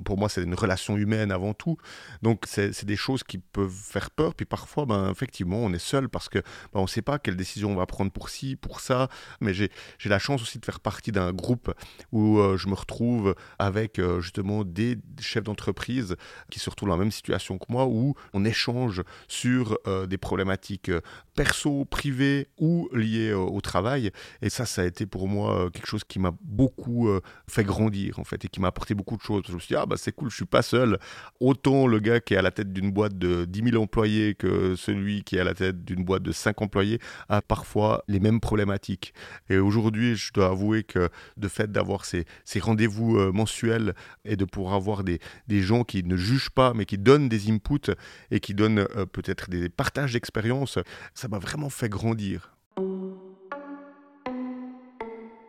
pour 0.04 0.18
moi 0.18 0.30
c'est 0.30 0.44
une 0.44 0.56
relation 0.56 0.98
humaine 0.98 1.32
avant 1.32 1.54
tout. 1.54 1.77
Donc 2.22 2.44
c'est 2.48 2.86
des 2.86 2.98
choses 2.98 3.24
qui 3.24 3.38
peuvent 3.38 3.72
faire 3.72 4.12
peur. 4.12 4.36
Puis 4.36 4.46
parfois 4.46 4.86
ben 4.86 5.10
effectivement 5.10 5.58
on 5.58 5.72
est 5.74 5.80
seul 5.80 6.10
parce 6.10 6.30
que 6.30 6.39
ben, 6.74 6.80
on 6.80 6.84
ne 6.84 6.88
sait 6.88 7.01
pas 7.01 7.20
quelle 7.20 7.38
décision 7.38 7.72
on 7.72 7.75
va 7.75 7.86
prendre 7.86 8.12
pour 8.12 8.30
ci, 8.30 8.56
pour 8.56 8.82
ça. 8.82 9.10
Mais 9.39 9.54
j'ai 9.54 9.70
la 10.04 10.20
chance 10.25 10.41
aussi 10.41 10.60
de 10.60 10.65
faire 10.65 10.79
partie 10.79 11.12
d'un 11.12 11.32
groupe 11.32 11.74
où 12.12 12.39
euh, 12.39 12.58
je 12.58 12.67
me 12.67 12.74
retrouve 12.74 13.36
avec 13.60 14.00
euh, 14.00 14.22
justement 14.22 14.63
des 14.63 14.98
chefs 15.20 15.44
d'entreprise 15.44 16.15
qui 16.50 16.60
se 16.60 16.70
retrouvent 16.70 16.89
dans 16.89 16.96
la 16.96 17.03
même 17.03 17.12
situation 17.12 17.58
que 17.58 17.65
moi, 17.70 17.86
où 17.86 18.15
on 18.34 18.44
échange 18.44 19.03
sur 19.27 19.77
euh, 19.88 20.08
des 20.08 20.17
problématiques 20.17 20.91
perso, 21.36 21.86
privées 21.86 22.48
ou 22.60 22.89
liées 22.94 23.34
au 23.34 23.60
travail. 23.62 24.12
Et 24.41 24.50
ça, 24.50 24.65
ça 24.65 24.82
a 24.82 24.86
été 24.86 25.05
pour 25.05 25.27
moi 25.27 25.70
quelque 25.72 25.88
chose 25.88 26.03
qui 26.03 26.17
m'a 26.17 26.32
beaucoup 26.41 27.10
fait 27.48 27.63
grandir 27.63 28.20
en 28.20 28.24
fait 28.24 28.46
et 28.46 28.48
qui 28.48 28.62
m'a 28.62 28.70
apporté 28.70 28.96
beaucoup 28.96 29.17
de 29.17 29.22
choses. 29.22 29.44
Je 29.48 29.53
me 29.53 29.60
suis 29.60 29.70
dit, 29.70 29.75
ah 29.75 29.86
bah 29.86 29.98
c'est 29.98 30.13
cool, 30.13 30.29
je 30.29 30.36
suis 30.36 30.46
pas 30.46 30.62
seul. 30.62 30.98
Autant 31.41 31.88
le 31.88 32.00
gars 32.00 32.20
qui 32.22 32.34
est 32.34 32.38
à 32.38 32.41
la 32.41 32.51
tête 32.51 32.72
d'une 32.72 32.91
boîte 32.91 33.17
de 33.17 33.46
10 33.46 33.72
000 33.72 33.84
employés 33.84 34.34
que 34.34 34.75
celui 34.75 35.24
qui 35.24 35.36
est 35.36 35.41
à 35.41 35.44
la 35.44 35.53
tête 35.53 35.84
d'une 35.84 36.05
boîte 36.05 36.24
de 36.24 36.32
5 36.32 36.62
employés 36.62 37.00
a 37.27 37.41
parfois 37.41 38.03
les 38.08 38.20
mêmes 38.20 38.39
problématiques. 38.39 39.13
Et 39.50 39.58
aujourd'hui, 39.58 40.14
je 40.15 40.34
dois 40.34 40.48
avouer 40.48 40.84
que 40.84 41.10
de 41.38 41.48
fait 41.48 41.72
d'avoir 41.72 42.05
ces, 42.05 42.25
rendez-vous 42.60 43.17
euh, 43.17 43.31
mensuels 43.31 43.93
et 44.24 44.36
de 44.36 44.45
pouvoir 44.45 44.74
avoir 44.75 45.03
des, 45.03 45.19
gens 45.50 45.84
qui 45.84 46.03
ne 46.03 46.15
jugent 46.17 46.50
pas, 46.50 46.74
mais 46.74 46.86
qui 46.86 46.98
donnent 46.98 47.29
des 47.29 47.50
inputs 47.50 47.91
et 48.31 48.39
qui 48.39 48.53
donnent 48.53 48.79
euh, 48.79 49.05
peut-être 49.05 49.50
des 49.50 49.69
partages 49.69 50.13
d'expériences, 50.13 50.79
ça 51.13 51.27
m'a 51.27 51.39
vraiment 51.39 51.69
fait 51.69 51.89
grandir. 51.89 52.55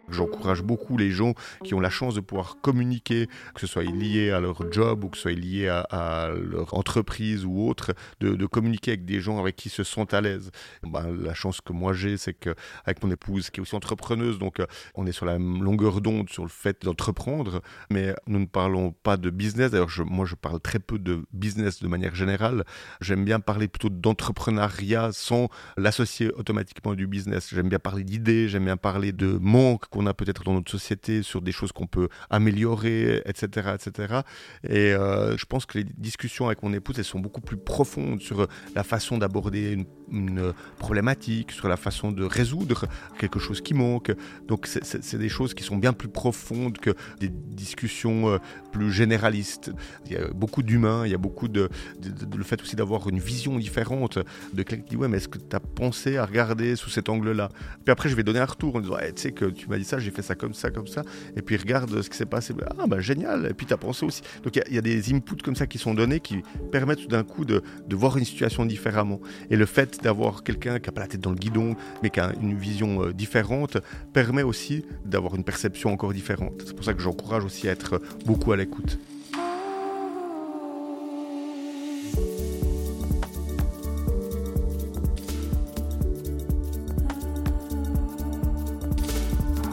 J'encourage 0.08 0.62
beaucoup 0.62 0.96
les 0.96 1.10
gens 1.10 1.34
qui 1.64 1.74
ont 1.74 1.80
la 1.80 1.90
chance 1.90 2.14
de 2.14 2.20
pouvoir 2.20 2.56
communiquer, 2.60 3.28
que 3.54 3.60
ce 3.60 3.66
soit 3.66 3.82
lié 3.82 4.30
à 4.30 4.40
leur 4.40 4.70
job 4.72 5.04
ou 5.04 5.08
que 5.08 5.16
ce 5.16 5.22
soit 5.22 5.32
lié 5.32 5.68
à, 5.68 6.30
leur 6.34 6.74
entreprise 6.74 7.44
ou 7.44 7.66
autre, 7.66 7.92
de, 8.20 8.46
communiquer 8.46 8.92
avec 8.92 9.04
des 9.04 9.20
gens 9.20 9.40
avec 9.40 9.56
qui 9.56 9.68
se 9.68 9.82
sentent 9.82 10.14
à 10.14 10.20
l'aise. 10.20 10.50
Ben, 10.84 11.10
la 11.10 11.34
chance 11.34 11.60
que 11.60 11.72
moi 11.72 11.92
j'ai, 11.92 12.16
c'est 12.16 12.34
qu'avec 12.34 13.02
mon 13.02 13.10
épouse 13.10 13.50
qui 13.50 13.60
est 13.60 13.62
aussi 13.62 13.74
entrepreneuse, 13.74 14.38
donc 14.38 14.60
euh, 14.60 14.66
on 14.94 15.06
est 15.06 15.12
sur 15.12 15.26
la 15.26 15.32
même 15.38 15.62
longueur 15.62 16.00
d'onde 16.00 16.30
sur 16.30 16.44
le 16.44 16.48
fait 16.48 16.84
d'entreprendre, 16.84 17.60
mais 17.90 18.14
nous 18.26 18.38
ne 18.38 18.46
parlons 18.46 18.92
pas 19.02 19.16
de 19.16 19.30
business. 19.30 19.72
D'ailleurs, 19.72 19.90
moi 20.06 20.24
je 20.24 20.36
parle 20.36 20.60
très 20.60 20.78
peu 20.78 20.98
de 20.98 21.24
business 21.32 21.82
de 21.82 21.88
manière 21.88 22.14
générale. 22.14 22.64
J'aime 23.00 23.24
bien 23.24 23.40
parler 23.40 23.68
plutôt 23.68 23.88
d'entrepreneuriat 23.88 25.10
sans 25.12 25.48
l'associer 25.76 26.32
automatiquement 26.34 26.94
du 26.94 27.06
business. 27.06 27.50
J'aime 27.52 27.68
bien 27.68 27.78
parler 27.78 28.04
d'idées, 28.04 28.48
j'aime 28.48 28.64
bien 28.64 28.76
parler 28.76 29.12
de 29.12 29.38
manque 29.40 29.88
qu'on 29.96 30.06
a 30.06 30.14
peut-être 30.14 30.44
dans 30.44 30.52
notre 30.52 30.70
société, 30.70 31.22
sur 31.22 31.40
des 31.40 31.52
choses 31.52 31.72
qu'on 31.72 31.86
peut 31.86 32.08
améliorer, 32.28 33.22
etc. 33.24 33.70
etc. 33.74 34.20
Et 34.68 34.92
euh, 34.92 35.36
je 35.38 35.46
pense 35.46 35.64
que 35.64 35.78
les 35.78 35.84
discussions 35.84 36.46
avec 36.46 36.62
mon 36.62 36.72
épouse, 36.74 36.98
elles 36.98 37.04
sont 37.04 37.18
beaucoup 37.18 37.40
plus 37.40 37.56
profondes 37.56 38.20
sur 38.20 38.46
la 38.74 38.82
façon 38.82 39.16
d'aborder 39.16 39.72
une, 39.72 40.52
problématique, 40.78 41.50
sur 41.50 41.68
la 41.68 41.76
façon 41.76 42.12
de 42.12 42.22
résoudre 42.22 42.86
quelque 43.18 43.40
chose 43.40 43.60
qui 43.60 43.74
manque. 43.74 44.12
Donc 44.46 44.66
c'est 44.66 45.18
des 45.18 45.28
choses 45.28 45.52
qui 45.52 45.64
sont 45.64 45.78
bien 45.78 45.92
plus 45.92 46.08
profondes 46.08 46.78
que 46.78 46.94
des 47.18 47.28
discussions 47.28 48.28
euh, 48.28 48.38
plus 48.70 48.92
généralistes. 48.92 49.72
Il 50.04 50.12
y 50.12 50.16
a 50.16 50.28
beaucoup 50.28 50.62
d'humains, 50.62 51.06
il 51.06 51.10
y 51.10 51.14
a 51.14 51.18
beaucoup 51.18 51.48
de, 51.48 51.68
le 52.36 52.44
fait 52.44 52.62
aussi 52.62 52.76
d'avoir 52.76 53.08
une 53.08 53.18
vision 53.18 53.58
différente 53.58 54.18
de 54.52 54.62
quelqu'un 54.62 54.84
qui 54.84 54.90
dit 54.90 54.96
ouais 54.96 55.08
mais 55.08 55.16
est-ce 55.16 55.28
que 55.28 55.38
tu 55.38 55.56
as 55.56 55.60
pensé 55.60 56.18
à 56.18 56.24
regarder 56.24 56.76
sous 56.76 56.90
cet 56.90 57.08
angle-là? 57.08 57.48
Puis 57.84 57.90
après 57.90 58.08
je 58.08 58.14
vais 58.14 58.22
donner 58.22 58.40
un 58.40 58.44
retour 58.44 58.76
en 58.76 58.80
disant 58.80 58.98
tu 59.16 59.22
sais 59.22 59.32
que 59.32 59.46
tu 59.46 59.68
m'as 59.68 59.78
dit 59.78 59.85
ça, 59.86 59.98
j'ai 59.98 60.10
fait 60.10 60.22
ça 60.22 60.34
comme 60.34 60.54
ça, 60.54 60.70
comme 60.70 60.86
ça, 60.86 61.02
et 61.36 61.42
puis 61.42 61.56
regarde 61.56 62.02
ce 62.02 62.10
qui 62.10 62.16
s'est 62.16 62.26
passé, 62.26 62.54
ah 62.78 62.86
bah 62.86 63.00
génial, 63.00 63.46
et 63.46 63.54
puis 63.54 63.66
tu 63.66 63.72
as 63.72 63.76
pensé 63.76 64.04
aussi. 64.04 64.22
Donc 64.42 64.56
il 64.56 64.74
y, 64.74 64.78
a 64.78 64.82
des 64.82 65.14
inputs 65.14 65.42
comme 65.42 65.56
ça 65.56 65.66
qui 65.66 65.78
sont 65.78 65.94
donnés 65.94 66.20
qui 66.20 66.42
permettent 66.70 67.02
tout 67.02 67.08
d'un 67.08 67.24
coup 67.24 67.44
de, 67.44 67.62
de, 67.86 67.96
voir 67.96 68.16
une 68.16 68.24
situation 68.24 68.66
différemment. 68.66 69.20
Et 69.50 69.56
le 69.56 69.66
fait 69.66 70.02
d'avoir 70.02 70.42
quelqu'un 70.42 70.78
qui 70.78 70.88
n'a 70.88 70.92
pas 70.92 71.02
la 71.02 71.08
tête 71.08 71.20
dans 71.20 71.30
le 71.30 71.36
guidon, 71.36 71.76
mais 72.02 72.10
qui 72.10 72.20
a 72.20 72.32
une 72.40 72.56
vision 72.56 73.04
euh, 73.04 73.12
différente, 73.12 73.78
permet 74.12 74.42
aussi 74.42 74.84
d'avoir 75.04 75.34
une 75.34 75.44
perception 75.44 75.92
encore 75.92 76.12
différente. 76.12 76.62
C'est 76.66 76.74
pour 76.74 76.84
ça 76.84 76.94
que 76.94 77.02
j'encourage 77.02 77.44
aussi 77.44 77.68
à 77.68 77.72
être 77.72 78.00
beaucoup 78.24 78.52
à 78.52 78.56
l'écoute. 78.56 78.98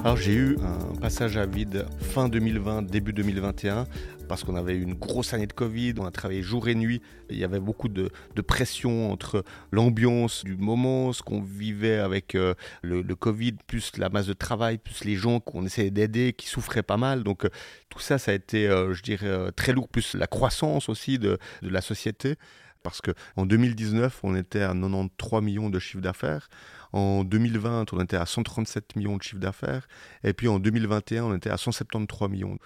Alors 0.03 0.17
j'ai 0.17 0.33
eu 0.33 0.57
un 0.59 0.95
passage 0.99 1.37
à 1.37 1.45
vide 1.45 1.85
fin 1.97 2.27
2020, 2.27 2.81
début 2.81 3.13
2021, 3.13 3.85
parce 4.27 4.43
qu'on 4.43 4.57
avait 4.57 4.73
eu 4.73 4.81
une 4.81 4.95
grosse 4.95 5.33
année 5.33 5.47
de 5.47 5.53
Covid, 5.53 5.93
on 5.97 6.05
a 6.05 6.11
travaillé 6.11 6.41
jour 6.41 6.67
et 6.67 6.75
nuit, 6.75 7.01
il 7.29 7.37
y 7.37 7.45
avait 7.45 7.61
beaucoup 7.61 7.87
de, 7.87 8.11
pression 8.45 9.13
entre 9.13 9.45
l'ambiance 9.71 10.43
du 10.43 10.57
moment, 10.57 11.13
ce 11.13 11.23
qu'on 11.23 11.41
vivait 11.41 11.99
avec 11.99 12.35
euh, 12.35 12.53
le, 12.81 13.01
Covid, 13.15 13.53
plus 13.65 13.95
la 13.97 14.09
masse 14.09 14.27
de 14.27 14.33
travail, 14.33 14.77
plus 14.77 15.05
les 15.05 15.15
gens 15.15 15.39
qu'on 15.39 15.65
essayait 15.65 15.89
d'aider, 15.89 16.33
qui 16.33 16.47
souffraient 16.47 16.83
pas 16.83 16.97
mal. 16.97 17.23
Donc 17.23 17.45
euh, 17.45 17.49
tout 17.87 17.99
ça, 17.99 18.17
ça 18.17 18.31
a 18.31 18.33
été, 18.33 18.67
euh, 18.67 18.93
je 18.93 19.03
dirais, 19.03 19.53
très 19.55 19.71
lourd, 19.71 19.87
plus 19.87 20.15
la 20.15 20.27
croissance 20.27 20.89
aussi 20.89 21.17
de, 21.17 21.37
de 21.61 21.69
la 21.69 21.79
société 21.79 22.35
parce 22.83 23.01
qu'en 23.01 23.45
2019, 23.45 24.19
on 24.23 24.35
était 24.35 24.61
à 24.61 24.73
93 24.73 25.41
millions 25.41 25.69
de 25.69 25.79
chiffre 25.79 26.01
d'affaires. 26.01 26.49
En 26.93 27.23
2020, 27.23 27.91
on 27.91 28.01
était 28.01 28.17
à 28.17 28.25
137 28.25 28.95
millions 28.95 29.17
de 29.17 29.23
chiffre 29.23 29.39
d'affaires. 29.39 29.87
Et 30.23 30.33
puis 30.33 30.47
en 30.47 30.59
2021, 30.59 31.23
on 31.23 31.35
était 31.35 31.49
à 31.49 31.57
173 31.57 32.29
millions. 32.29 32.57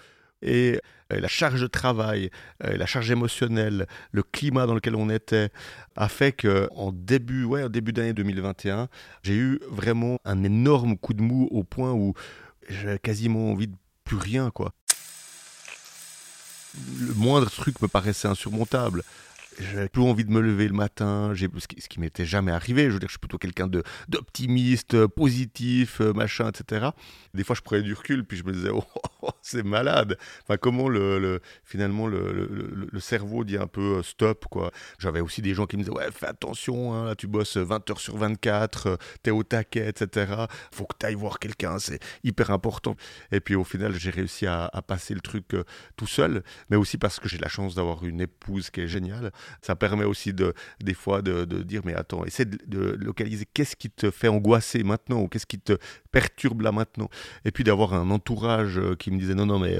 Et 0.42 0.80
euh, 1.12 1.20
la 1.20 1.28
charge 1.28 1.60
de 1.60 1.66
travail, 1.66 2.30
euh, 2.64 2.76
la 2.76 2.86
charge 2.86 3.10
émotionnelle, 3.10 3.86
le 4.12 4.22
climat 4.22 4.66
dans 4.66 4.74
lequel 4.74 4.94
on 4.94 5.10
était, 5.10 5.50
a 5.96 6.08
fait 6.08 6.32
qu'en 6.32 6.92
début, 6.92 7.44
ouais, 7.44 7.68
début 7.68 7.92
d'année 7.92 8.12
2021, 8.12 8.88
j'ai 9.22 9.34
eu 9.34 9.60
vraiment 9.70 10.20
un 10.24 10.44
énorme 10.44 10.96
coup 10.96 11.14
de 11.14 11.22
mou 11.22 11.48
au 11.50 11.64
point 11.64 11.92
où 11.92 12.14
j'avais 12.68 12.98
quasiment 12.98 13.50
envie 13.50 13.68
de 13.68 13.76
plus 14.04 14.18
rien, 14.18 14.50
quoi. 14.50 14.72
Le 17.00 17.14
moindre 17.14 17.50
truc 17.50 17.80
me 17.80 17.88
paraissait 17.88 18.28
insurmontable 18.28 19.02
j'avais 19.60 19.88
plus 19.88 20.02
envie 20.02 20.24
de 20.24 20.30
me 20.30 20.40
lever 20.40 20.68
le 20.68 20.74
matin, 20.74 21.32
ce 21.34 21.66
qui, 21.66 21.76
qui 21.76 22.00
m'était 22.00 22.24
jamais 22.24 22.52
arrivé. 22.52 22.86
Je 22.86 22.90
veux 22.90 22.98
dire, 22.98 23.08
je 23.08 23.12
suis 23.12 23.18
plutôt 23.18 23.38
quelqu'un 23.38 23.68
d'optimiste, 24.08 25.06
positif, 25.06 26.00
euh, 26.00 26.12
machin, 26.12 26.48
etc. 26.48 26.88
Des 27.34 27.44
fois, 27.44 27.56
je 27.56 27.62
prenais 27.62 27.82
du 27.82 27.94
recul, 27.94 28.24
puis 28.24 28.36
je 28.36 28.44
me 28.44 28.52
disais, 28.52 28.70
oh, 28.72 28.84
c'est 29.42 29.62
malade. 29.62 30.18
Enfin, 30.42 30.56
comment 30.56 30.88
le, 30.88 31.40
finalement 31.64 32.06
le, 32.06 32.20
cerveau 33.00 33.44
dit 33.44 33.56
un 33.56 33.66
peu 33.66 33.98
euh, 33.98 34.02
stop, 34.02 34.46
quoi. 34.50 34.70
J'avais 34.98 35.20
aussi 35.20 35.40
des 35.40 35.54
gens 35.54 35.66
qui 35.66 35.76
me 35.76 35.82
disaient, 35.82 35.94
ouais, 35.94 36.10
fais 36.12 36.26
attention, 36.26 36.92
hein, 36.94 37.04
là, 37.04 37.14
tu 37.14 37.26
bosses 37.26 37.56
20 37.56 37.90
heures 37.90 38.00
sur 38.00 38.16
24, 38.16 38.86
euh, 38.86 38.96
t'es 39.22 39.30
au 39.30 39.42
taquet, 39.42 39.88
etc. 39.88 40.32
Faut 40.72 40.84
que 40.84 40.96
t'ailles 40.96 41.14
voir 41.14 41.38
quelqu'un, 41.38 41.78
c'est 41.78 42.00
hyper 42.24 42.50
important. 42.50 42.96
Et 43.32 43.40
puis 43.40 43.54
au 43.54 43.64
final, 43.64 43.94
j'ai 43.94 44.10
réussi 44.10 44.46
à, 44.46 44.70
passer 44.86 45.14
le 45.14 45.20
truc 45.20 45.54
euh, 45.54 45.64
tout 45.96 46.06
seul, 46.06 46.42
mais 46.70 46.76
aussi 46.76 46.98
parce 46.98 47.20
que 47.20 47.28
j'ai 47.28 47.38
la 47.38 47.48
chance 47.48 47.74
d'avoir 47.74 48.04
une 48.04 48.20
épouse 48.20 48.70
qui 48.70 48.80
est 48.80 48.88
géniale. 48.88 49.32
Ça 49.62 49.76
permet 49.76 50.04
aussi 50.04 50.32
de, 50.32 50.54
des 50.80 50.94
fois 50.94 51.22
de, 51.22 51.44
dire, 51.44 51.82
mais 51.84 51.94
attends, 51.94 52.24
essaie 52.24 52.44
de, 52.44 52.58
de 52.66 52.96
localiser 53.00 53.46
qu'est-ce 53.46 53.76
qui 53.76 53.90
te 53.90 54.10
fait 54.10 54.28
angoisser 54.28 54.82
maintenant 54.82 55.20
ou 55.20 55.28
qu'est-ce 55.28 55.46
qui 55.46 55.58
te 55.58 55.78
perturbe 56.12 56.62
là 56.62 56.72
maintenant. 56.72 57.08
Et 57.44 57.50
puis 57.50 57.64
d'avoir 57.64 57.94
un 57.94 58.10
entourage 58.10 58.80
qui 58.98 59.10
me 59.10 59.18
disait, 59.18 59.34
non, 59.34 59.46
non, 59.46 59.58
mais 59.58 59.76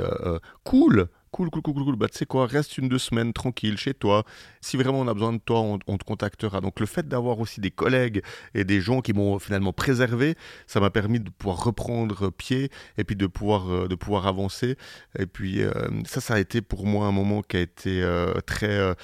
cool, 0.64 1.08
Cool, 1.30 1.50
cool, 1.50 1.62
cool, 1.62 1.74
cool, 1.74 1.96
Bah, 1.96 2.08
tu 2.08 2.16
sais 2.16 2.26
quoi, 2.26 2.46
reste 2.46 2.78
une, 2.78 2.88
deux 2.88 2.98
semaines 2.98 3.32
tranquille 3.32 3.76
chez 3.76 3.92
toi. 3.92 4.24
Si 4.60 4.76
vraiment 4.76 5.00
on 5.00 5.08
a 5.08 5.14
besoin 5.14 5.32
de 5.32 5.38
toi, 5.38 5.60
on, 5.60 5.78
te 5.78 6.04
contactera. 6.04 6.60
Donc, 6.60 6.80
le 6.80 6.86
fait 6.86 7.06
d'avoir 7.06 7.38
aussi 7.38 7.60
des 7.60 7.70
collègues 7.70 8.22
et 8.54 8.64
des 8.64 8.80
gens 8.80 9.02
qui 9.02 9.12
m'ont 9.12 9.38
finalement 9.38 9.72
préservé, 9.72 10.36
ça 10.66 10.80
m'a 10.80 10.90
permis 10.90 11.20
de 11.20 11.28
pouvoir 11.30 11.62
reprendre 11.62 12.30
pied 12.30 12.70
et 12.96 13.04
puis 13.04 13.14
de 13.16 13.26
pouvoir, 13.26 13.70
euh, 13.70 13.88
de 13.88 13.94
pouvoir 13.94 14.26
avancer. 14.26 14.76
Et 15.18 15.26
puis, 15.26 15.62
euh, 15.62 15.72
ça, 16.06 16.20
ça 16.20 16.34
a 16.34 16.38
été 16.38 16.62
pour 16.62 16.86
moi 16.86 17.06
un 17.06 17.12
moment 17.12 17.42
qui 17.42 17.58
a 17.58 17.60
été 17.60 18.02
euh, 18.02 18.32
très 18.46 18.94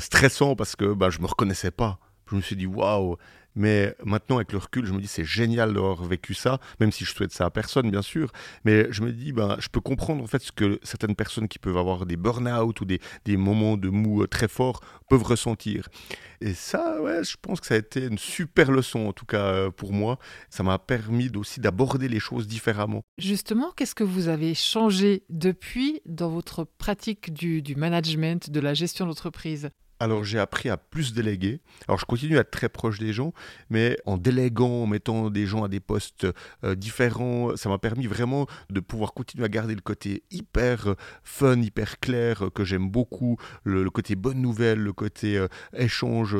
stressant 0.00 0.56
parce 0.56 0.76
que 0.76 0.92
bah, 0.92 1.10
je 1.10 1.20
me 1.20 1.26
reconnaissais 1.26 1.70
pas. 1.70 1.98
Je 2.30 2.36
me 2.36 2.40
suis 2.40 2.56
dit, 2.56 2.66
waouh, 2.66 3.16
mais 3.54 3.94
maintenant, 4.04 4.36
avec 4.36 4.52
le 4.52 4.58
recul, 4.58 4.86
je 4.86 4.92
me 4.92 5.00
dis 5.00 5.06
c'est 5.06 5.24
génial 5.24 5.74
d'avoir 5.74 6.04
vécu 6.04 6.34
ça, 6.34 6.60
même 6.78 6.92
si 6.92 7.04
je 7.04 7.14
souhaite 7.14 7.32
ça 7.32 7.46
à 7.46 7.50
personne, 7.50 7.90
bien 7.90 8.02
sûr. 8.02 8.32
Mais 8.64 8.86
je 8.90 9.02
me 9.02 9.12
dis, 9.12 9.32
ben, 9.32 9.56
je 9.58 9.68
peux 9.68 9.80
comprendre 9.80 10.22
en 10.22 10.26
fait 10.26 10.42
ce 10.42 10.52
que 10.52 10.78
certaines 10.82 11.14
personnes 11.14 11.48
qui 11.48 11.58
peuvent 11.58 11.76
avoir 11.76 12.06
des 12.06 12.16
burn-out 12.16 12.80
ou 12.80 12.84
des, 12.84 13.00
des, 13.24 13.36
moments 13.36 13.76
de 13.76 13.88
mou 13.88 14.22
euh, 14.22 14.26
très 14.26 14.48
forts 14.48 14.80
peuvent 15.08 15.22
ressentir. 15.22 15.88
Et 16.40 16.54
ça, 16.54 17.00
ouais, 17.02 17.22
je 17.24 17.36
pense 17.40 17.60
que 17.60 17.66
ça 17.66 17.74
a 17.74 17.78
été 17.78 18.04
une 18.04 18.18
super 18.18 18.70
leçon, 18.70 19.06
en 19.06 19.12
tout 19.12 19.26
cas 19.26 19.44
euh, 19.44 19.70
pour 19.70 19.92
moi. 19.92 20.18
Ça 20.48 20.62
m'a 20.62 20.78
permis 20.78 21.30
aussi 21.36 21.60
d'aborder 21.60 22.08
les 22.08 22.20
choses 22.20 22.46
différemment. 22.46 23.02
Justement, 23.18 23.72
qu'est-ce 23.76 23.94
que 23.94 24.04
vous 24.04 24.28
avez 24.28 24.54
changé 24.54 25.24
depuis 25.28 26.00
dans 26.06 26.30
votre 26.30 26.64
pratique 26.64 27.32
du, 27.32 27.62
du 27.62 27.76
management, 27.76 28.50
de 28.50 28.60
la 28.60 28.74
gestion 28.74 29.06
d'entreprise? 29.06 29.70
Alors 30.00 30.24
j'ai 30.24 30.38
appris 30.38 30.70
à 30.70 30.78
plus 30.78 31.12
déléguer. 31.12 31.60
Alors 31.86 31.98
je 31.98 32.06
continue 32.06 32.38
à 32.38 32.40
être 32.40 32.50
très 32.50 32.70
proche 32.70 32.98
des 32.98 33.12
gens, 33.12 33.32
mais 33.68 33.98
en 34.06 34.16
déléguant, 34.16 34.82
en 34.82 34.86
mettant 34.86 35.30
des 35.30 35.46
gens 35.46 35.62
à 35.62 35.68
des 35.68 35.78
postes 35.78 36.26
euh, 36.64 36.74
différents, 36.74 37.56
ça 37.56 37.68
m'a 37.68 37.78
permis 37.78 38.06
vraiment 38.06 38.46
de 38.70 38.80
pouvoir 38.80 39.12
continuer 39.12 39.44
à 39.44 39.48
garder 39.48 39.74
le 39.74 39.82
côté 39.82 40.22
hyper 40.30 40.88
euh, 40.88 40.94
fun, 41.22 41.60
hyper 41.60 42.00
clair, 42.00 42.46
euh, 42.46 42.50
que 42.50 42.64
j'aime 42.64 42.88
beaucoup, 42.88 43.36
le, 43.64 43.88
côté 43.90 44.16
bonne 44.16 44.40
nouvelle, 44.40 44.78
le 44.78 44.92
côté 44.92 45.44
échange 45.76 46.36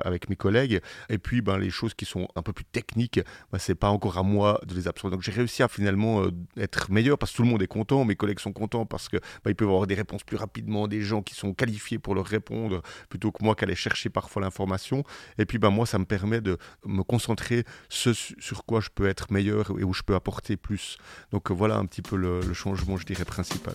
avec 0.00 0.30
mes 0.30 0.36
collègues. 0.36 0.80
Et 1.10 1.18
puis 1.18 1.42
ben, 1.42 1.58
les 1.58 1.70
choses 1.70 1.92
qui 1.92 2.06
sont 2.06 2.28
un 2.36 2.42
peu 2.42 2.52
plus 2.52 2.64
techniques, 2.64 3.20
ben, 3.52 3.58
c'est 3.58 3.74
pas 3.74 3.90
encore 3.90 4.16
à 4.16 4.22
moi 4.22 4.60
de 4.66 4.74
les 4.74 4.88
absorber. 4.88 5.16
Donc 5.16 5.22
j'ai 5.22 5.32
réussi 5.32 5.62
à 5.62 5.68
finalement 5.68 6.22
être 6.56 6.90
meilleur 6.90 7.18
parce 7.18 7.32
que 7.32 7.36
tout 7.36 7.42
le 7.42 7.48
monde 7.48 7.62
est 7.62 7.66
content, 7.66 8.04
mes 8.04 8.16
collègues 8.16 8.38
sont 8.38 8.52
contents 8.52 8.86
parce 8.86 9.08
que 9.08 9.18
ben, 9.44 9.54
peuvent 9.54 9.68
avoir 9.68 9.86
des 9.86 9.94
réponses 9.94 10.22
plus 10.22 10.36
rapidement, 10.36 10.88
des 10.88 11.02
gens 11.02 11.22
qui 11.22 11.34
sont 11.34 11.52
qualifiés 11.52 11.98
pour 11.98 12.14
leur 12.14 12.26
répondre 12.26 12.80
plutôt 13.08 13.32
que 13.32 13.44
moi 13.44 13.54
qui 13.54 13.64
allais 13.64 13.74
chercher 13.74 14.10
parfois 14.10 14.42
l'information. 14.42 15.04
Et 15.38 15.46
puis 15.46 15.58
ben, 15.58 15.70
moi, 15.70 15.86
ça 15.86 15.98
me 15.98 16.04
permet 16.04 16.40
de 16.40 16.58
me 16.84 17.02
concentrer 17.02 17.64
ce, 17.88 18.12
sur 18.12 18.64
quoi 18.64 18.80
je 18.80 18.90
peux 18.94 19.08
être 19.08 19.32
meilleur 19.32 19.70
et 19.78 19.84
où 19.84 19.92
je 19.92 20.02
peux 20.02 20.14
apporter 20.14 20.56
plus. 20.56 20.98
Donc 21.30 21.50
voilà 21.50 21.76
un 21.76 21.86
petit 21.86 22.02
peu 22.02 22.16
le, 22.16 22.40
le 22.40 22.54
changement, 22.54 22.96
je 22.96 23.06
dirais, 23.06 23.24
principal. 23.24 23.74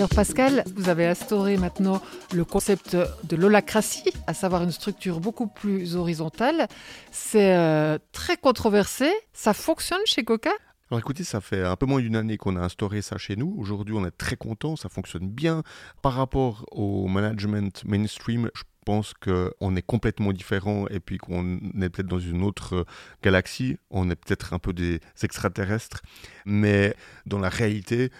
Alors 0.00 0.08
Pascal, 0.08 0.64
vous 0.76 0.88
avez 0.88 1.04
instauré 1.04 1.58
maintenant 1.58 2.00
le 2.32 2.46
concept 2.46 2.96
de 2.96 3.36
l'holacratie, 3.36 4.10
à 4.26 4.32
savoir 4.32 4.62
une 4.62 4.70
structure 4.70 5.20
beaucoup 5.20 5.46
plus 5.46 5.94
horizontale. 5.94 6.68
C'est 7.12 7.54
euh, 7.54 7.98
très 8.10 8.38
controversé. 8.38 9.10
Ça 9.34 9.52
fonctionne 9.52 10.00
chez 10.06 10.24
Coca? 10.24 10.52
Alors 10.90 11.00
écoutez, 11.00 11.22
ça 11.22 11.42
fait 11.42 11.62
un 11.62 11.76
peu 11.76 11.84
moins 11.84 12.00
d'une 12.00 12.16
année 12.16 12.38
qu'on 12.38 12.56
a 12.56 12.60
instauré 12.60 13.02
ça 13.02 13.18
chez 13.18 13.36
nous. 13.36 13.54
Aujourd'hui, 13.58 13.94
on 13.94 14.06
est 14.06 14.10
très 14.10 14.36
content, 14.36 14.74
ça 14.74 14.88
fonctionne 14.88 15.28
bien. 15.28 15.64
Par 16.00 16.14
rapport 16.14 16.64
au 16.72 17.06
management 17.06 17.84
mainstream, 17.84 18.48
je 18.54 18.62
pense 18.86 19.12
qu'on 19.12 19.76
est 19.76 19.82
complètement 19.82 20.32
différent 20.32 20.86
et 20.88 21.00
puis 21.00 21.18
qu'on 21.18 21.58
est 21.58 21.90
peut-être 21.90 22.08
dans 22.08 22.18
une 22.18 22.42
autre 22.42 22.86
galaxie. 23.22 23.76
On 23.90 24.08
est 24.08 24.16
peut-être 24.16 24.54
un 24.54 24.58
peu 24.58 24.72
des 24.72 25.00
extraterrestres. 25.22 26.00
Mais 26.46 26.94
dans 27.26 27.38
la 27.38 27.50
réalité, 27.50 28.10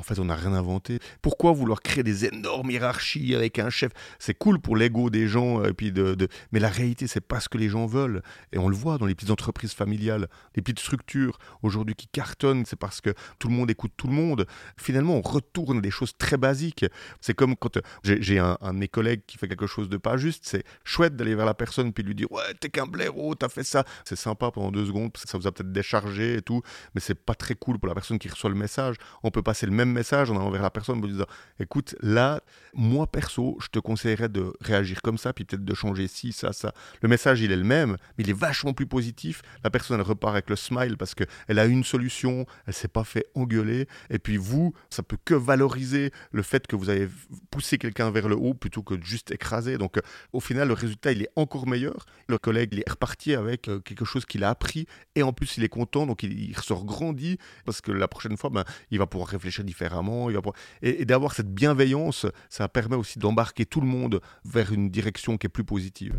en 0.00 0.02
fait, 0.02 0.18
on 0.18 0.24
n'a 0.24 0.34
rien 0.34 0.54
inventé. 0.54 0.98
Pourquoi 1.20 1.52
vouloir 1.52 1.82
créer 1.82 2.02
des 2.02 2.24
énormes 2.24 2.70
hiérarchies 2.70 3.34
avec 3.34 3.58
un 3.58 3.68
chef? 3.68 3.92
C'est 4.18 4.32
cool 4.32 4.58
pour 4.58 4.74
l'ego 4.74 5.10
des 5.10 5.28
gens, 5.28 5.62
et 5.62 5.74
puis 5.74 5.92
de, 5.92 6.16
mais 6.52 6.58
la 6.58 6.70
réalité, 6.70 7.06
c'est 7.06 7.20
pas 7.20 7.38
ce 7.38 7.50
que 7.50 7.58
les 7.58 7.68
gens 7.68 7.84
veulent. 7.84 8.22
Et 8.52 8.58
on 8.58 8.70
le 8.70 8.74
voit 8.74 8.96
dans 8.96 9.04
les 9.04 9.14
petites 9.14 9.30
entreprises 9.30 9.74
familiales, 9.74 10.28
les 10.56 10.62
petites 10.62 10.78
structures 10.78 11.38
aujourd'hui 11.62 11.94
qui 11.94 12.06
cartonnent, 12.08 12.64
c'est 12.64 12.78
parce 12.78 13.02
que 13.02 13.10
tout 13.38 13.48
le 13.48 13.54
monde 13.54 13.70
écoute 13.70 13.92
tout 13.98 14.06
le 14.06 14.14
monde. 14.14 14.46
Finalement, 14.78 15.16
on 15.16 15.20
retourne 15.20 15.78
à 15.78 15.80
des 15.82 15.90
choses 15.90 16.16
très 16.16 16.38
basiques. 16.38 16.86
C'est 17.20 17.34
comme 17.34 17.54
quand 17.54 17.78
j'ai 18.02 18.38
un, 18.38 18.56
un, 18.62 18.72
de 18.72 18.78
mes 18.78 18.88
collègues 18.88 19.20
qui 19.26 19.36
fait 19.36 19.48
quelque 19.48 19.66
chose 19.66 19.90
de 19.90 19.98
pas 19.98 20.16
juste, 20.16 20.44
c'est 20.46 20.64
chouette 20.82 21.14
d'aller 21.14 21.34
vers 21.34 21.46
la 21.46 21.54
personne 21.54 21.92
puis 21.92 22.02
lui 22.02 22.14
dire 22.14 22.32
Ouais, 22.32 22.54
t'es 22.58 22.70
qu'un 22.70 22.86
blaireau, 22.86 23.34
t'as 23.34 23.50
fait 23.50 23.64
ça. 23.64 23.84
C'est 24.06 24.16
sympa 24.16 24.50
pendant 24.50 24.70
deux 24.70 24.86
secondes, 24.86 25.10
ça 25.16 25.36
vous 25.36 25.46
a 25.46 25.52
peut-être 25.52 25.72
déchargé 25.72 26.36
et 26.36 26.42
tout, 26.42 26.62
mais 26.94 27.02
c'est 27.02 27.14
pas 27.14 27.34
très 27.34 27.54
cool 27.54 27.78
pour 27.78 27.88
la 27.88 27.94
personne 27.94 28.18
qui 28.18 28.28
reçoit 28.28 28.48
le 28.48 28.56
message. 28.56 28.96
On 29.22 29.30
peut 29.30 29.42
passer 29.42 29.66
le 29.66 29.72
même 29.72 29.89
message 29.92 30.30
en 30.30 30.36
allant 30.36 30.50
vers 30.50 30.62
la 30.62 30.70
personne 30.70 30.98
en 30.98 31.00
me 31.00 31.08
disant 31.08 31.26
écoute, 31.58 31.94
là, 32.00 32.40
moi 32.74 33.06
perso, 33.06 33.56
je 33.60 33.68
te 33.68 33.78
conseillerais 33.78 34.28
de 34.28 34.52
réagir 34.60 35.02
comme 35.02 35.18
ça, 35.18 35.32
puis 35.32 35.44
peut-être 35.44 35.64
de 35.64 35.74
changer 35.74 36.08
ci, 36.08 36.32
ça, 36.32 36.52
ça. 36.52 36.72
Le 37.02 37.08
message, 37.08 37.40
il 37.40 37.52
est 37.52 37.56
le 37.56 37.64
même, 37.64 37.96
mais 38.16 38.24
il 38.24 38.30
est 38.30 38.38
vachement 38.38 38.72
plus 38.72 38.86
positif. 38.86 39.42
La 39.64 39.70
personne, 39.70 39.98
elle 39.98 40.06
repart 40.06 40.34
avec 40.34 40.50
le 40.50 40.56
smile 40.56 40.96
parce 40.96 41.14
qu'elle 41.14 41.58
a 41.58 41.66
une 41.66 41.84
solution, 41.84 42.46
elle 42.66 42.74
s'est 42.74 42.88
pas 42.88 43.04
fait 43.04 43.26
engueuler. 43.34 43.86
Et 44.10 44.18
puis 44.18 44.36
vous, 44.36 44.74
ça 44.90 45.02
peut 45.02 45.18
que 45.24 45.34
valoriser 45.34 46.12
le 46.32 46.42
fait 46.42 46.66
que 46.66 46.76
vous 46.76 46.90
avez 46.90 47.08
poussé 47.50 47.78
quelqu'un 47.78 48.10
vers 48.10 48.28
le 48.28 48.36
haut 48.36 48.54
plutôt 48.54 48.82
que 48.82 48.94
de 48.94 49.02
juste 49.02 49.30
écraser. 49.30 49.78
Donc 49.78 49.96
euh, 49.96 50.02
au 50.32 50.40
final, 50.40 50.68
le 50.68 50.74
résultat, 50.74 51.12
il 51.12 51.22
est 51.22 51.30
encore 51.36 51.66
meilleur. 51.66 52.06
Le 52.28 52.38
collègue, 52.38 52.70
il 52.72 52.80
est 52.80 52.90
reparti 52.90 53.34
avec 53.34 53.68
euh, 53.68 53.80
quelque 53.80 54.04
chose 54.04 54.24
qu'il 54.24 54.44
a 54.44 54.50
appris 54.50 54.86
et 55.14 55.22
en 55.22 55.32
plus, 55.32 55.56
il 55.56 55.64
est 55.64 55.68
content, 55.68 56.06
donc 56.06 56.22
il, 56.22 56.32
il 56.38 56.56
ressort 56.56 56.84
grandi 56.84 57.38
parce 57.64 57.80
que 57.80 57.92
la 57.92 58.08
prochaine 58.08 58.36
fois, 58.36 58.50
ben, 58.50 58.64
il 58.90 58.98
va 58.98 59.06
pouvoir 59.06 59.28
réfléchir 59.28 59.64
différemment 59.64 59.79
et, 60.82 61.04
d'avoir 61.04 61.34
cette 61.34 61.52
bienveillance, 61.52 62.26
ça 62.48 62.68
permet 62.68 62.96
aussi 62.96 63.18
d'embarquer 63.18 63.66
tout 63.66 63.80
le 63.80 63.86
monde 63.86 64.20
vers 64.44 64.72
une 64.72 64.90
direction 64.90 65.36
qui 65.36 65.46
est 65.46 65.50
plus 65.50 65.64
positive. 65.64 66.18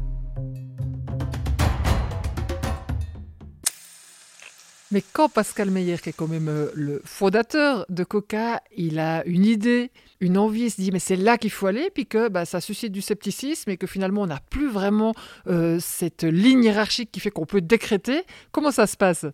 Mais 4.92 5.02
quand 5.14 5.30
Pascal 5.30 5.72
Meyer, 5.72 5.98
qui 6.00 6.10
est 6.10 6.14
quand 6.14 6.28
même 6.28 6.50
euh, 6.50 6.70
le 6.76 7.02
fondateur 7.06 7.86
de 7.88 8.04
Coca, 8.04 8.62
il 8.76 9.00
a 9.00 9.26
une 9.26 9.46
idée, 9.46 9.90
une 10.20 10.38
envie, 10.38 10.64
il 10.64 10.70
se 10.72 10.82
dit 10.82 10.92
mais 10.92 11.00
c'est 11.00 11.16
là 11.16 11.38
qu'il 11.38 11.50
faut 11.50 11.68
aller, 11.68 11.90
puis 11.94 12.06
que 12.06 12.28
bah, 12.28 12.44
ça 12.44 12.60
suscite 12.60 12.92
du 12.92 13.02
scepticisme 13.02 13.70
et 13.70 13.78
que 13.78 13.88
finalement 13.88 14.24
on 14.24 14.28
n'a 14.28 14.42
plus 14.50 14.70
vraiment 14.70 15.14
euh, 15.48 15.80
cette 15.80 16.24
ligne 16.24 16.66
hiérarchique 16.66 17.10
qui 17.10 17.22
fait 17.22 17.32
qu'on 17.32 17.46
peut 17.46 17.62
décréter, 17.62 18.24
comment 18.52 18.72
ça 18.72 18.86
se 18.86 18.98
passe? 18.98 19.26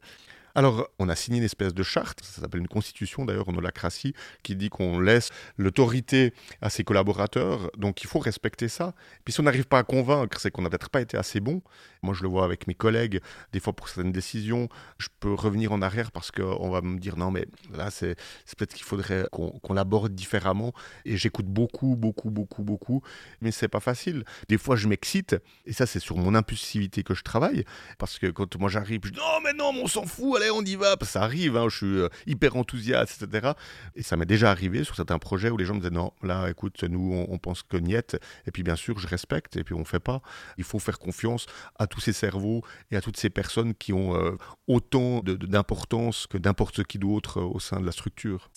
Alors, 0.57 0.87
on 0.97 1.07
a 1.07 1.15
signé 1.15 1.37
une 1.37 1.43
espèce 1.43 1.75
de 1.75 1.83
charte, 1.83 2.23
ça 2.23 2.41
s'appelle 2.41 2.61
une 2.61 2.67
constitution 2.67 3.25
d'ailleurs 3.25 3.47
en 3.47 3.55
holacratie, 3.55 4.15
qui 4.41 4.55
dit 4.55 4.69
qu'on 4.69 4.99
laisse 4.99 5.29
l'autorité 5.55 6.33
à 6.63 6.71
ses 6.71 6.83
collaborateurs, 6.83 7.69
donc 7.77 8.01
il 8.01 8.07
faut 8.07 8.17
respecter 8.17 8.67
ça. 8.67 8.95
Puis 9.23 9.35
si 9.35 9.39
on 9.39 9.43
n'arrive 9.43 9.67
pas 9.67 9.77
à 9.77 9.83
convaincre, 9.83 10.39
c'est 10.39 10.49
qu'on 10.49 10.63
n'a 10.63 10.71
peut-être 10.71 10.89
pas 10.89 11.01
été 11.01 11.15
assez 11.15 11.41
bon. 11.41 11.61
Moi, 12.01 12.15
je 12.15 12.23
le 12.23 12.29
vois 12.29 12.43
avec 12.43 12.65
mes 12.65 12.73
collègues, 12.73 13.21
des 13.53 13.59
fois 13.59 13.73
pour 13.73 13.87
certaines 13.87 14.11
décisions, 14.11 14.67
je 14.97 15.09
peux 15.19 15.31
revenir 15.31 15.73
en 15.73 15.83
arrière 15.83 16.11
parce 16.11 16.31
qu'on 16.31 16.71
va 16.71 16.81
me 16.81 16.97
dire 16.97 17.17
non, 17.17 17.29
mais 17.29 17.45
là, 17.71 17.91
c'est 17.91 18.15
peut-être 18.57 18.73
qu'il 18.73 18.85
faudrait 18.85 19.27
qu'on 19.31 19.73
l'aborde 19.75 20.15
différemment. 20.15 20.73
Et 21.05 21.17
j'écoute 21.17 21.45
beaucoup, 21.45 21.95
beaucoup, 21.95 22.31
beaucoup, 22.31 22.63
beaucoup, 22.63 23.03
mais 23.41 23.51
c'est 23.51 23.67
pas 23.67 23.79
facile. 23.79 24.23
Des 24.49 24.57
fois, 24.57 24.75
je 24.75 24.87
m'excite, 24.87 25.35
et 25.67 25.73
ça, 25.73 25.85
c'est 25.85 25.99
sur 25.99 26.17
mon 26.17 26.33
impulsivité 26.33 27.03
que 27.03 27.13
je 27.13 27.21
travaille, 27.21 27.63
parce 27.99 28.17
que 28.17 28.25
quand 28.25 28.57
moi 28.57 28.69
j'arrive, 28.71 29.01
je 29.03 29.11
dis 29.11 29.19
non, 29.19 29.39
mais 29.43 29.53
non, 29.53 29.71
mais 29.71 29.81
on 29.83 29.87
s'en 29.87 30.07
fout, 30.07 30.37
allez, 30.37 30.46
on 30.51 30.63
y 30.63 30.75
va. 30.75 30.95
Ça 31.01 31.21
arrive, 31.21 31.57
hein, 31.57 31.67
je 31.69 31.77
suis 31.77 31.86
euh, 31.86 32.10
hyper 32.25 32.55
enthousiaste, 32.55 33.23
etc. 33.23 33.51
Et 33.95 34.03
ça 34.03 34.17
m'est 34.17 34.25
déjà 34.25 34.51
arrivé 34.51 34.83
sur 34.83 34.95
certains 34.95 35.19
projets 35.19 35.49
où 35.49 35.57
les 35.57 35.65
gens 35.65 35.73
me 35.73 35.79
disaient 35.79 35.89
non, 35.89 36.12
là, 36.23 36.49
écoute, 36.49 36.83
nous, 36.83 37.25
on, 37.29 37.38
pense 37.38 37.63
que 37.63 37.77
niette. 37.77 38.19
Et 38.45 38.51
puis, 38.51 38.63
bien 38.63 38.75
sûr, 38.75 38.99
je 38.99 39.07
respecte, 39.07 39.55
et 39.57 39.63
puis 39.63 39.75
on 39.75 39.86
fait 39.86 39.99
pas. 39.99 40.21
Il 40.57 40.63
faut 40.63 40.79
faire 40.79 40.99
confiance 40.99 41.45
à 41.77 41.88
tous 41.88 41.99
ces 41.99 42.13
cerveaux 42.13 42.63
et 42.91 42.97
à 42.97 43.01
toutes 43.01 43.17
ces 43.17 43.29
personnes 43.29 43.73
qui 43.73 43.93
ont 43.93 44.15
euh, 44.15 44.38
autant 44.67 45.21
d'importance 45.23 46.27
que 46.27 46.38
n'importe 46.38 46.83
qui 46.83 46.99
d'autre 46.99 47.39
euh, 47.39 47.43
au 47.43 47.60
sein 47.60 47.79
de 47.79 47.86
la 47.86 47.91
structure. 47.91 48.49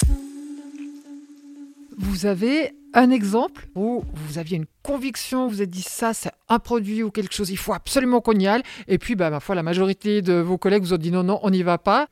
Vous 1.98 2.26
avez 2.26 2.72
un 2.94 3.10
exemple 3.10 3.68
où 3.74 4.04
vous 4.12 4.38
aviez 4.38 4.56
une 4.56 4.66
conviction, 4.82 5.46
vous 5.48 5.62
êtes 5.62 5.70
dit 5.70 5.82
ça, 5.82 6.12
c'est 6.14 6.32
un 6.48 6.58
produit 6.58 7.02
ou 7.02 7.10
quelque 7.10 7.34
chose, 7.34 7.50
il 7.50 7.56
faut 7.56 7.72
absolument 7.72 8.20
qu'on 8.20 8.38
y 8.38 8.46
aille. 8.46 8.62
Et 8.88 8.98
puis, 8.98 9.14
bah, 9.14 9.30
ma 9.30 9.40
foi, 9.40 9.54
la 9.54 9.62
majorité 9.62 10.22
de 10.22 10.34
vos 10.34 10.58
collègues 10.58 10.82
vous 10.82 10.94
ont 10.94 10.98
dit 10.98 11.10
non, 11.10 11.22
non, 11.22 11.38
on 11.42 11.50
n'y 11.50 11.62
va 11.62 11.78
pas. 11.78 12.08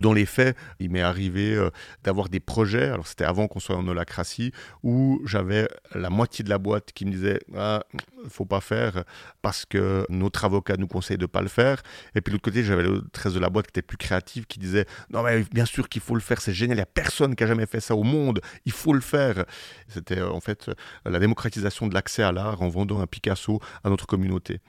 Dans 0.00 0.12
les 0.12 0.26
faits, 0.26 0.56
il 0.80 0.90
m'est 0.90 1.02
arrivé 1.02 1.54
euh, 1.54 1.70
d'avoir 2.04 2.28
des 2.28 2.40
projets, 2.40 2.88
alors 2.88 3.06
c'était 3.06 3.24
avant 3.24 3.48
qu'on 3.48 3.60
soit 3.60 3.76
en 3.76 3.86
holacratie, 3.86 4.52
où 4.82 5.20
j'avais 5.24 5.68
la 5.94 6.10
moitié 6.10 6.44
de 6.44 6.50
la 6.50 6.58
boîte 6.58 6.92
qui 6.92 7.04
me 7.04 7.10
disait 7.10 7.40
ah, 7.56 7.84
faut 8.28 8.44
pas 8.44 8.60
faire 8.60 9.04
parce 9.42 9.64
que 9.64 10.04
notre 10.08 10.44
avocat 10.44 10.76
nous 10.76 10.88
conseille 10.88 11.18
de 11.18 11.26
pas 11.26 11.42
le 11.42 11.48
faire. 11.48 11.82
Et 12.14 12.20
puis 12.20 12.30
de 12.30 12.36
l'autre 12.36 12.44
côté, 12.44 12.62
j'avais 12.62 12.82
le 12.82 13.02
reste 13.14 13.34
de 13.34 13.40
la 13.40 13.50
boîte 13.50 13.66
qui 13.66 13.70
était 13.70 13.82
plus 13.82 13.96
créative, 13.96 14.46
qui 14.46 14.58
disait 14.58 14.86
non 15.10 15.22
mais 15.22 15.44
bien 15.52 15.66
sûr 15.66 15.88
qu'il 15.88 16.02
faut 16.02 16.14
le 16.14 16.20
faire, 16.20 16.40
c'est 16.40 16.52
génial, 16.52 16.76
il 16.76 16.80
n'y 16.80 16.82
a 16.82 16.86
personne 16.86 17.34
qui 17.34 17.44
a 17.44 17.46
jamais 17.46 17.66
fait 17.66 17.80
ça 17.80 17.94
au 17.94 18.02
monde, 18.02 18.40
il 18.64 18.72
faut 18.72 18.92
le 18.92 19.00
faire. 19.00 19.44
C'était 19.88 20.22
en 20.22 20.40
fait 20.40 20.70
la 21.04 21.18
démocratisation 21.18 21.86
de 21.86 21.94
l'accès 21.94 22.22
à 22.22 22.32
l'art 22.32 22.62
en 22.62 22.68
vendant 22.68 23.00
un 23.00 23.06
Picasso 23.06 23.60
à 23.84 23.90
notre 23.90 24.06
communauté. 24.06 24.60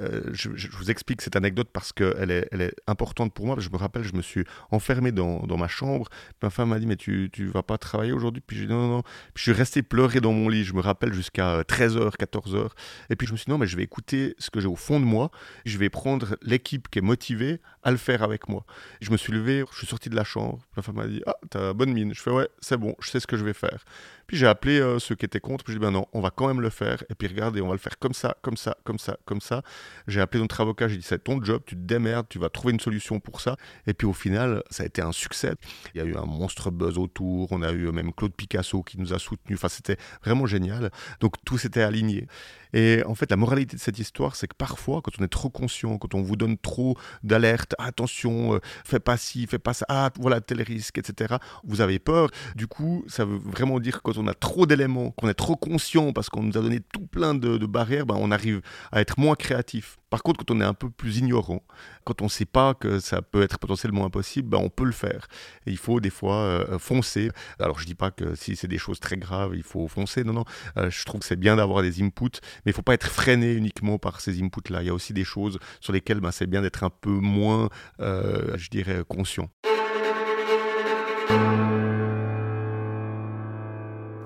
Euh, 0.00 0.22
je, 0.32 0.48
vous 0.72 0.90
explique 0.90 1.22
cette 1.22 1.36
anecdote 1.36 1.68
parce 1.72 1.92
qu'elle 1.92 2.30
est, 2.30 2.74
importante 2.86 3.32
pour 3.32 3.46
moi. 3.46 3.56
Je 3.58 3.68
me 3.70 3.76
rappelle, 3.76 4.02
je 4.02 4.14
me 4.14 4.22
suis 4.22 4.44
enfermé 4.70 5.12
dans, 5.12 5.46
ma 5.56 5.68
chambre. 5.68 6.08
Ma 6.42 6.50
femme 6.50 6.70
m'a 6.70 6.78
dit 6.78 6.86
Mais 6.86 6.96
tu 6.96 7.30
ne 7.38 7.50
vas 7.50 7.62
pas 7.62 7.78
travailler 7.78 8.12
aujourd'hui? 8.12 8.42
Puis 8.44 8.56
j'ai 8.56 8.66
dit 8.66 8.72
Non, 8.72 8.88
non, 8.88 8.96
non. 8.96 9.02
Puis 9.02 9.36
je 9.36 9.42
suis 9.42 9.52
resté 9.52 9.82
pleurer 9.82 10.20
dans 10.20 10.32
mon 10.32 10.48
lit. 10.48 10.64
Je 10.64 10.74
me 10.74 10.80
rappelle 10.80 11.12
jusqu'à 11.12 11.62
13h, 11.62 11.98
euh, 11.98 12.10
14h. 12.10 12.70
Et 13.10 13.16
puis 13.16 13.26
je 13.26 13.32
me 13.32 13.36
suis 13.36 13.46
dit 13.46 13.50
Non, 13.50 13.58
mais 13.58 13.66
je 13.66 13.76
vais 13.76 13.84
écouter 13.84 14.34
ce 14.38 14.50
que 14.50 14.60
j'ai 14.60 14.68
au 14.68 14.76
fond 14.76 15.00
de 15.00 15.04
moi. 15.04 15.30
Je 15.64 15.78
vais 15.78 15.90
prendre 15.90 16.36
l'équipe 16.42 16.88
qui 16.88 16.98
est 16.98 17.02
motivée 17.02 17.60
à 17.82 17.90
le 17.90 17.96
faire 17.96 18.22
avec 18.22 18.48
moi. 18.48 18.64
Je 19.00 19.10
me 19.10 19.16
suis 19.16 19.32
levé, 19.32 19.64
je 19.72 19.78
suis 19.78 19.86
sorti 19.86 20.08
de 20.08 20.16
la 20.16 20.24
chambre. 20.24 20.60
Ma 20.76 20.82
femme 20.82 20.96
m'a 20.96 21.06
dit 21.06 21.22
Ah, 21.26 21.36
t'as 21.50 21.72
bonne 21.72 21.92
mine. 21.92 22.12
Je 22.14 22.20
fais 22.20 22.30
Ouais, 22.30 22.48
c'est 22.60 22.76
bon, 22.76 22.96
je 23.00 23.10
sais 23.10 23.20
ce 23.20 23.26
que 23.26 23.36
je 23.36 23.44
vais 23.44 23.52
faire. 23.52 23.84
Puis 24.26 24.36
j'ai 24.36 24.46
appelé 24.46 24.80
euh, 24.80 24.98
ceux 24.98 25.14
qui 25.14 25.24
étaient 25.24 25.40
contre, 25.40 25.64
puis 25.64 25.72
j'ai 25.72 25.78
dit 25.78 25.84
ben 25.84 25.90
non, 25.90 26.06
on 26.12 26.20
va 26.20 26.30
quand 26.30 26.48
même 26.48 26.60
le 26.60 26.70
faire. 26.70 27.02
Et 27.10 27.14
puis 27.14 27.28
regardez, 27.28 27.60
on 27.60 27.68
va 27.68 27.74
le 27.74 27.78
faire 27.78 27.98
comme 27.98 28.14
ça, 28.14 28.36
comme 28.42 28.56
ça, 28.56 28.76
comme 28.84 28.98
ça, 28.98 29.16
comme 29.24 29.40
ça. 29.40 29.62
J'ai 30.06 30.20
appelé 30.20 30.40
notre 30.40 30.60
avocat, 30.60 30.88
j'ai 30.88 30.96
dit 30.96 31.02
c'est 31.02 31.22
ton 31.22 31.42
job, 31.42 31.62
tu 31.66 31.74
te 31.74 31.80
démerdes, 31.80 32.26
tu 32.28 32.38
vas 32.38 32.48
trouver 32.48 32.72
une 32.72 32.80
solution 32.80 33.20
pour 33.20 33.40
ça. 33.40 33.56
Et 33.86 33.94
puis 33.94 34.06
au 34.06 34.12
final, 34.12 34.62
ça 34.70 34.82
a 34.82 34.86
été 34.86 35.02
un 35.02 35.12
succès. 35.12 35.54
Il 35.94 35.98
y 35.98 36.00
a 36.00 36.04
eu 36.04 36.16
un 36.16 36.26
monstre 36.26 36.70
buzz 36.70 36.98
autour, 36.98 37.52
on 37.52 37.62
a 37.62 37.72
eu 37.72 37.90
même 37.92 38.12
Claude 38.12 38.34
Picasso 38.34 38.82
qui 38.82 38.98
nous 38.98 39.12
a 39.12 39.18
soutenus. 39.18 39.58
Enfin, 39.58 39.68
c'était 39.68 39.96
vraiment 40.24 40.46
génial. 40.46 40.90
Donc 41.20 41.34
tout 41.44 41.58
s'était 41.58 41.82
aligné. 41.82 42.26
Et 42.74 43.02
en 43.06 43.14
fait, 43.14 43.30
la 43.30 43.36
moralité 43.36 43.76
de 43.76 43.80
cette 43.80 43.98
histoire, 44.00 44.34
c'est 44.34 44.48
que 44.48 44.56
parfois, 44.56 45.00
quand 45.00 45.12
on 45.20 45.24
est 45.24 45.28
trop 45.28 45.48
conscient, 45.48 45.96
quand 45.96 46.14
on 46.14 46.22
vous 46.22 46.36
donne 46.36 46.58
trop 46.58 46.98
d'alertes, 47.22 47.74
attention, 47.78 48.54
euh, 48.54 48.58
fais 48.84 48.98
pas 48.98 49.16
ci, 49.16 49.46
fais 49.46 49.60
pas 49.60 49.72
ça, 49.74 49.86
ah, 49.88 50.10
voilà 50.18 50.40
tel 50.40 50.60
risque, 50.60 50.98
etc., 50.98 51.36
vous 51.62 51.80
avez 51.80 52.00
peur. 52.00 52.28
Du 52.56 52.66
coup, 52.66 53.04
ça 53.06 53.24
veut 53.24 53.38
vraiment 53.38 53.78
dire 53.78 54.02
que 54.02 54.12
quand 54.12 54.18
on 54.18 54.26
a 54.26 54.34
trop 54.34 54.66
d'éléments, 54.66 55.12
qu'on 55.12 55.28
est 55.28 55.34
trop 55.34 55.56
conscient 55.56 56.12
parce 56.12 56.28
qu'on 56.28 56.42
nous 56.42 56.58
a 56.58 56.60
donné 56.60 56.80
tout 56.80 57.06
plein 57.06 57.34
de, 57.34 57.64
barrières, 57.64 58.06
ben, 58.06 58.16
on 58.18 58.32
arrive 58.32 58.60
à 58.90 59.00
être 59.00 59.18
moins 59.20 59.36
créatif. 59.36 59.96
Par 60.14 60.22
contre, 60.22 60.44
quand 60.44 60.54
on 60.54 60.60
est 60.60 60.64
un 60.64 60.74
peu 60.74 60.90
plus 60.90 61.18
ignorant, 61.18 61.64
quand 62.04 62.22
on 62.22 62.26
ne 62.26 62.30
sait 62.30 62.44
pas 62.44 62.74
que 62.74 63.00
ça 63.00 63.20
peut 63.20 63.42
être 63.42 63.58
potentiellement 63.58 64.04
impossible, 64.04 64.48
ben 64.48 64.58
on 64.58 64.68
peut 64.68 64.84
le 64.84 64.92
faire. 64.92 65.26
Et 65.66 65.72
il 65.72 65.76
faut 65.76 65.98
des 65.98 66.10
fois 66.10 66.36
euh, 66.36 66.78
foncer. 66.78 67.30
Alors 67.58 67.80
je 67.80 67.86
dis 67.86 67.96
pas 67.96 68.12
que 68.12 68.36
si 68.36 68.54
c'est 68.54 68.68
des 68.68 68.78
choses 68.78 69.00
très 69.00 69.16
graves, 69.16 69.56
il 69.56 69.64
faut 69.64 69.88
foncer. 69.88 70.22
Non, 70.22 70.32
non. 70.32 70.44
Euh, 70.76 70.88
je 70.88 71.04
trouve 71.04 71.20
que 71.20 71.26
c'est 71.26 71.34
bien 71.34 71.56
d'avoir 71.56 71.82
des 71.82 72.00
inputs, 72.00 72.38
mais 72.64 72.72
il 72.72 72.74
faut 72.74 72.82
pas 72.82 72.94
être 72.94 73.08
freiné 73.08 73.52
uniquement 73.52 73.98
par 73.98 74.20
ces 74.20 74.42
inputs-là. 74.42 74.82
Il 74.82 74.86
y 74.86 74.90
a 74.90 74.94
aussi 74.94 75.12
des 75.12 75.24
choses 75.24 75.58
sur 75.80 75.92
lesquelles 75.92 76.20
ben, 76.20 76.32
c'est 76.32 76.46
bien 76.46 76.62
d'être 76.62 76.84
un 76.84 76.90
peu 76.90 77.10
moins, 77.10 77.68
euh, 78.00 78.56
je 78.56 78.70
dirais, 78.70 79.02
conscient. 79.08 79.48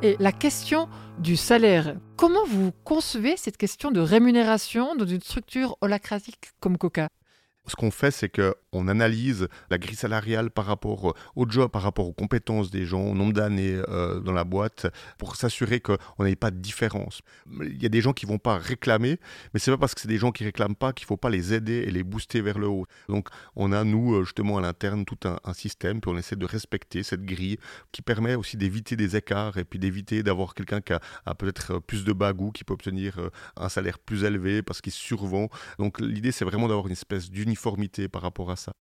Et 0.01 0.17
la 0.21 0.31
question 0.31 0.89
du 1.19 1.37
salaire, 1.37 1.97
comment 2.17 2.45
vous 2.47 2.71
concevez 2.85 3.37
cette 3.37 3.57
question 3.57 3.91
de 3.91 3.99
rémunération 3.99 4.95
dans 4.95 5.07
une 5.07 5.21
structure 5.21 5.77
holacratique 5.81 6.53
comme 6.61 6.79
Coca? 6.79 7.09
Ce 7.69 7.77
qu'on 7.77 7.91
fait, 7.91 8.11
c'est 8.11 8.29
qu'on 8.29 8.89
analyse 8.89 9.49
la 9.71 9.79
grille 9.79 9.97
salariale 9.97 10.51
par 10.51 10.67
rapport 10.67 11.15
au 11.37 11.49
job, 11.49 11.71
par 11.71 11.83
rapport 11.83 12.09
aux 12.09 12.13
compétences 12.13 12.71
des 12.71 12.85
gens, 12.85 13.03
au 13.03 13.15
nombre 13.15 13.33
d'années 13.33 13.81
euh, 13.89 14.21
dans 14.21 14.33
la 14.33 14.45
boîte, 14.45 14.87
pour 15.19 15.37
s'assurer 15.37 15.81
qu'on 15.81 15.97
n'ait 16.21 16.37
pas 16.37 16.51
de 16.51 16.59
différence. 16.59 17.21
Il 17.61 17.83
y 17.83 17.87
a 17.87 17.89
des 17.89 18.01
gens 18.01 18.13
qui 18.13 18.27
vont 18.27 18.39
pas 18.39 18.59
réclamer, 18.59 19.19
mais 19.53 19.61
c'est 19.61 19.71
pas 19.71 19.79
parce 19.79 19.95
que 19.95 20.01
c'est 20.01 20.09
des 20.09 20.19
gens 20.19 20.33
qui 20.33 20.45
réclament 20.45 20.75
pas 20.75 20.93
qu'il 20.93 21.07
faut 21.07 21.17
pas 21.17 21.31
les 21.31 21.55
aider 21.55 21.85
et 21.87 21.91
les 21.91 22.03
booster 22.03 22.41
vers 22.41 22.59
le 22.59 22.69
haut. 22.69 22.87
Donc 23.09 23.29
on 23.57 23.73
a 23.73 23.85
nous 23.85 24.15
euh, 24.15 24.25
justement 24.25 24.59
à 24.59 24.61
l'interne 24.61 25.05
tout 25.05 25.19
un, 25.25 25.39
système, 25.55 26.01
puis 26.01 26.11
on 26.11 26.17
essaie 26.17 26.37
de 26.37 26.47
respecter 26.47 27.03
cette 27.03 27.25
grille 27.25 27.59
qui 27.91 28.03
permet 28.03 28.35
aussi 28.35 28.57
d'éviter 28.57 28.97
des 28.97 29.17
écarts 29.17 29.57
et 29.57 29.65
puis 29.65 29.79
d'éviter 29.79 30.23
d'avoir 30.23 30.55
quelqu'un 30.55 30.81
qui 30.81 30.93
a, 30.93 31.01
peut-être 31.35 31.79
plus 31.79 32.05
de 32.05 32.13
bagou, 32.13 32.53
qui 32.53 32.65
peut 32.65 32.75
obtenir 32.75 33.19
euh, 33.19 33.31
un 33.57 33.69
salaire 33.69 33.99
plus 33.99 34.25
élevé 34.25 34.63
parce 34.63 34.81
qu'il 34.81 34.93
survend. 34.93 35.49
Donc 35.79 36.01
l'idée 36.01 36.33
c'est 36.33 36.45
vraiment 36.45 36.69
d'avoir 36.69 36.87
une 36.87 36.93
espèce 36.93 37.31
par 38.09 38.23
rapport 38.23 38.51
à 38.51 38.57
ça. 38.57 38.73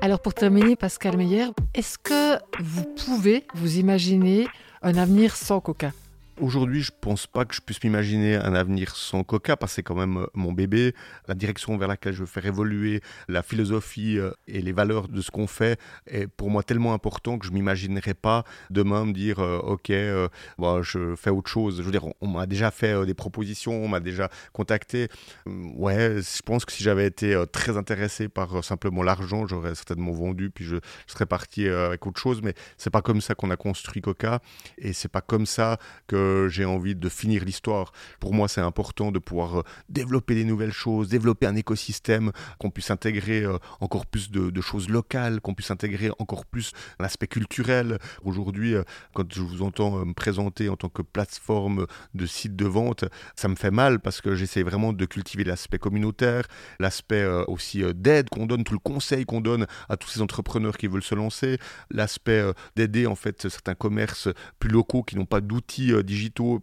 Alors 0.00 0.20
pour 0.20 0.34
terminer, 0.34 0.76
Pascal 0.76 1.16
Meyer, 1.16 1.46
est-ce 1.74 1.96
que 1.96 2.38
vous 2.60 2.84
pouvez 2.84 3.46
vous 3.54 3.78
imaginer 3.78 4.48
un 4.82 4.96
avenir 4.96 5.36
sans 5.36 5.60
Coca? 5.60 5.92
Aujourd'hui, 6.40 6.82
je 6.82 6.90
pense 6.98 7.26
pas 7.26 7.44
que 7.44 7.54
je 7.54 7.60
puisse 7.60 7.84
m'imaginer 7.84 8.36
un 8.36 8.54
avenir 8.54 8.96
sans 8.96 9.22
Coca, 9.22 9.54
parce 9.54 9.72
que 9.72 9.76
c'est 9.76 9.82
quand 9.82 9.94
même 9.94 10.16
euh, 10.16 10.26
mon 10.32 10.50
bébé, 10.50 10.94
la 11.28 11.34
direction 11.34 11.76
vers 11.76 11.88
laquelle 11.88 12.14
je 12.14 12.20
veux 12.20 12.26
faire 12.26 12.46
évoluer 12.46 13.02
la 13.28 13.42
philosophie 13.42 14.18
euh, 14.18 14.30
et 14.48 14.62
les 14.62 14.72
valeurs 14.72 15.08
de 15.08 15.20
ce 15.20 15.30
qu'on 15.30 15.46
fait 15.46 15.78
est 16.06 16.26
pour 16.26 16.48
moi 16.48 16.62
tellement 16.62 16.94
important 16.94 17.38
que 17.38 17.46
je 17.46 17.52
m'imaginerais 17.52 18.14
pas 18.14 18.44
demain 18.70 19.04
me 19.04 19.12
dire 19.12 19.40
euh, 19.40 19.58
ok, 19.58 19.88
je 19.90 21.14
fais 21.16 21.28
autre 21.28 21.50
chose. 21.50 21.76
Je 21.76 21.82
veux 21.82 21.92
dire, 21.92 22.06
on, 22.22 22.28
m'a 22.28 22.46
déjà 22.46 22.70
fait 22.70 23.04
des 23.04 23.14
propositions, 23.14 23.84
on 23.84 23.88
m'a 23.88 24.00
déjà 24.00 24.30
contacté. 24.54 25.08
Hum, 25.44 25.78
ouais, 25.78 26.22
je 26.22 26.42
pense 26.42 26.64
que 26.64 26.72
si 26.72 26.82
j'avais 26.82 27.06
été 27.06 27.40
très 27.52 27.76
intéressé 27.76 28.28
par 28.30 28.64
simplement 28.64 29.02
l'argent, 29.02 29.46
j'aurais 29.46 29.74
certainement 29.74 30.12
vendu 30.12 30.50
puis 30.50 30.64
je, 30.64 30.76
je 31.06 31.12
serais 31.12 31.26
parti 31.26 31.68
avec 31.68 32.06
autre 32.06 32.18
chose. 32.20 32.40
Mais 32.42 32.54
c'est 32.78 32.90
pas 32.90 33.02
comme 33.02 33.20
ça 33.20 33.34
qu'on 33.34 33.50
a 33.50 33.56
construit 33.56 34.00
Coca 34.00 34.40
et 34.78 34.94
c'est 34.94 35.10
pas 35.10 35.20
comme 35.20 35.44
ça 35.44 35.78
que 36.06 36.21
j'ai 36.48 36.64
envie 36.64 36.94
de 36.94 37.08
finir 37.08 37.44
l'histoire. 37.44 37.92
Pour 38.20 38.34
moi, 38.34 38.48
c'est 38.48 38.60
important 38.60 39.12
de 39.12 39.18
pouvoir 39.18 39.60
euh, 39.60 39.62
développer 39.88 40.34
des 40.34 40.44
nouvelles 40.44 40.72
choses, 40.72 41.08
développer 41.08 41.46
un 41.46 41.56
écosystème, 41.56 42.32
qu'on 42.58 42.70
puisse 42.70 42.90
intégrer 42.90 43.42
euh, 43.42 43.58
encore 43.80 44.06
plus 44.06 44.30
de, 44.30 44.60
choses 44.60 44.88
locales, 44.88 45.40
qu'on 45.40 45.54
puisse 45.54 45.70
intégrer 45.70 46.10
encore 46.18 46.46
plus 46.46 46.72
l'aspect 47.00 47.26
culturel. 47.26 47.98
Aujourd'hui, 48.22 48.74
euh, 48.74 48.82
quand 49.14 49.32
je 49.32 49.40
vous 49.40 49.62
entends 49.62 50.04
me 50.04 50.12
présenter 50.12 50.68
en 50.68 50.76
tant 50.76 50.88
que 50.88 51.02
plateforme 51.02 51.86
de 52.14 52.26
site 52.26 52.54
de 52.56 52.66
vente, 52.66 53.04
ça 53.34 53.48
me 53.48 53.56
fait 53.56 53.70
mal 53.70 53.98
parce 53.98 54.20
que 54.20 54.34
j'essaie 54.34 54.62
vraiment 54.62 54.92
de 54.92 55.04
cultiver 55.04 55.44
l'aspect 55.44 55.78
communautaire, 55.78 56.46
l'aspect 56.78 57.24
aussi 57.48 57.82
d'aide 57.94 58.28
qu'on 58.28 58.46
donne, 58.46 58.64
tout 58.64 58.74
le 58.74 58.78
conseil 58.78 59.24
qu'on 59.24 59.40
donne 59.40 59.66
à 59.88 59.96
tous 59.96 60.08
ces 60.08 60.20
entrepreneurs 60.20 60.76
qui 60.76 60.86
veulent 60.86 61.02
se 61.02 61.14
lancer, 61.14 61.58
l'aspect 61.90 62.42
d'aider 62.76 63.06
en 63.06 63.16
fait 63.16 63.48
certains 63.48 63.74
commerces 63.74 64.28
plus 64.58 64.70
locaux 64.70 65.02
qui 65.02 65.16
n'ont 65.16 65.26
pas 65.26 65.40
d'outils 65.40 65.92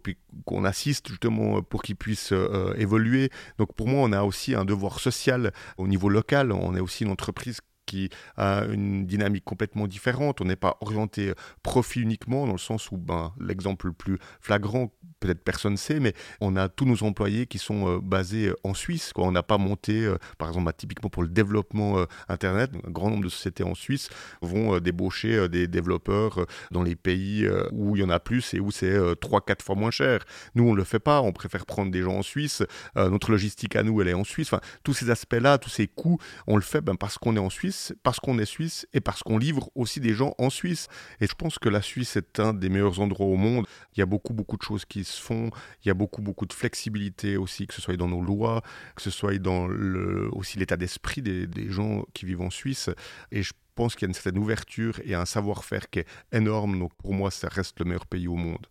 puis 0.02 0.16
qu'on 0.44 0.64
assiste 0.64 1.08
justement 1.08 1.58
euh, 1.58 1.60
pour 1.62 1.82
qu'ils 1.82 1.96
puissent 1.96 2.32
euh, 2.32 2.48
euh, 2.52 2.74
évoluer. 2.76 3.30
Donc 3.58 3.74
pour 3.74 3.88
moi, 3.88 4.00
on 4.02 4.12
a 4.12 4.22
aussi 4.22 4.54
un 4.54 4.64
devoir 4.64 5.00
social 5.00 5.52
au 5.78 5.86
niveau 5.86 6.08
local. 6.08 6.52
On 6.52 6.74
est 6.76 6.80
aussi 6.80 7.04
une 7.04 7.10
entreprise 7.10 7.60
qui 7.90 8.08
a 8.36 8.66
une 8.70 9.04
dynamique 9.04 9.44
complètement 9.44 9.88
différente. 9.88 10.40
On 10.40 10.44
n'est 10.44 10.54
pas 10.54 10.76
orienté 10.80 11.32
profit 11.64 12.00
uniquement, 12.00 12.46
dans 12.46 12.52
le 12.52 12.58
sens 12.58 12.92
où 12.92 12.96
ben, 12.96 13.32
l'exemple 13.40 13.88
le 13.88 13.92
plus 13.92 14.18
flagrant, 14.40 14.92
peut-être 15.18 15.42
personne 15.42 15.72
ne 15.72 15.76
sait, 15.76 15.98
mais 15.98 16.14
on 16.40 16.54
a 16.54 16.68
tous 16.68 16.84
nos 16.84 17.02
employés 17.02 17.46
qui 17.46 17.58
sont 17.58 17.98
basés 17.98 18.52
en 18.62 18.74
Suisse. 18.74 19.12
On 19.16 19.32
n'a 19.32 19.42
pas 19.42 19.58
monté, 19.58 20.08
par 20.38 20.48
exemple, 20.48 20.66
bah, 20.66 20.72
typiquement 20.72 21.10
pour 21.10 21.24
le 21.24 21.28
développement 21.28 22.06
Internet, 22.28 22.70
un 22.86 22.90
grand 22.90 23.10
nombre 23.10 23.24
de 23.24 23.28
sociétés 23.28 23.64
en 23.64 23.74
Suisse 23.74 24.08
vont 24.40 24.78
débaucher 24.78 25.48
des 25.48 25.66
développeurs 25.66 26.46
dans 26.70 26.84
les 26.84 26.94
pays 26.94 27.48
où 27.72 27.96
il 27.96 28.02
y 28.02 28.04
en 28.04 28.10
a 28.10 28.20
plus 28.20 28.54
et 28.54 28.60
où 28.60 28.70
c'est 28.70 28.96
3-4 29.14 29.62
fois 29.62 29.74
moins 29.74 29.90
cher. 29.90 30.20
Nous, 30.54 30.62
on 30.62 30.72
ne 30.72 30.76
le 30.76 30.84
fait 30.84 31.00
pas, 31.00 31.22
on 31.22 31.32
préfère 31.32 31.66
prendre 31.66 31.90
des 31.90 32.02
gens 32.02 32.18
en 32.18 32.22
Suisse. 32.22 32.62
notre 32.94 33.32
logistique 33.32 33.74
à 33.74 33.82
nous, 33.82 34.00
elle 34.00 34.08
est 34.08 34.14
en 34.14 34.24
Suisse. 34.24 34.52
Enfin, 34.52 34.62
tous 34.84 34.94
ces 34.94 35.10
aspects-là, 35.10 35.58
tous 35.58 35.70
ces 35.70 35.88
coûts, 35.88 36.18
on 36.46 36.54
le 36.54 36.62
fait 36.62 36.82
ben, 36.82 36.94
parce 36.94 37.18
qu'on 37.18 37.34
est 37.34 37.40
en 37.40 37.50
Suisse 37.50 37.79
parce 38.02 38.20
qu'on 38.20 38.38
est 38.38 38.44
suisse 38.44 38.86
et 38.92 39.00
parce 39.00 39.22
qu'on 39.22 39.38
livre 39.38 39.70
aussi 39.74 40.00
des 40.00 40.14
gens 40.14 40.34
en 40.38 40.50
Suisse. 40.50 40.88
Et 41.20 41.26
je 41.26 41.34
pense 41.34 41.58
que 41.58 41.68
la 41.68 41.82
Suisse 41.82 42.16
est 42.16 42.40
un 42.40 42.54
des 42.54 42.68
meilleurs 42.68 43.00
endroits 43.00 43.26
au 43.26 43.36
monde. 43.36 43.66
Il 43.94 44.00
y 44.00 44.02
a 44.02 44.06
beaucoup, 44.06 44.32
beaucoup 44.32 44.56
de 44.56 44.62
choses 44.62 44.84
qui 44.84 45.04
se 45.04 45.20
font. 45.20 45.50
Il 45.84 45.88
y 45.88 45.90
a 45.90 45.94
beaucoup, 45.94 46.22
beaucoup 46.22 46.46
de 46.46 46.52
flexibilité 46.52 47.36
aussi, 47.36 47.66
que 47.66 47.74
ce 47.74 47.80
soit 47.80 47.96
dans 47.96 48.08
nos 48.08 48.22
lois, 48.22 48.62
que 48.96 49.02
ce 49.02 49.10
soit 49.10 49.38
dans 49.38 49.66
le, 49.66 50.28
aussi 50.32 50.58
l'état 50.58 50.76
d'esprit 50.76 51.22
des, 51.22 51.48
gens 51.70 52.04
qui 52.14 52.26
vivent 52.26 52.40
en 52.40 52.50
Suisse. 52.50 52.90
Et 53.30 53.42
je 53.42 53.52
pense 53.74 53.94
qu'il 53.94 54.02
y 54.02 54.06
a 54.06 54.10
une 54.10 54.14
certaine 54.14 54.38
ouverture 54.38 55.00
et 55.04 55.14
un 55.14 55.26
savoir-faire 55.26 55.90
qui 55.90 56.00
est 56.00 56.06
énorme. 56.32 56.78
Donc 56.78 56.94
pour 56.94 57.14
moi, 57.14 57.30
ça 57.30 57.48
reste 57.48 57.78
le 57.78 57.84
meilleur 57.84 58.06
pays 58.06 58.28
au 58.28 58.36
monde. 58.36 58.66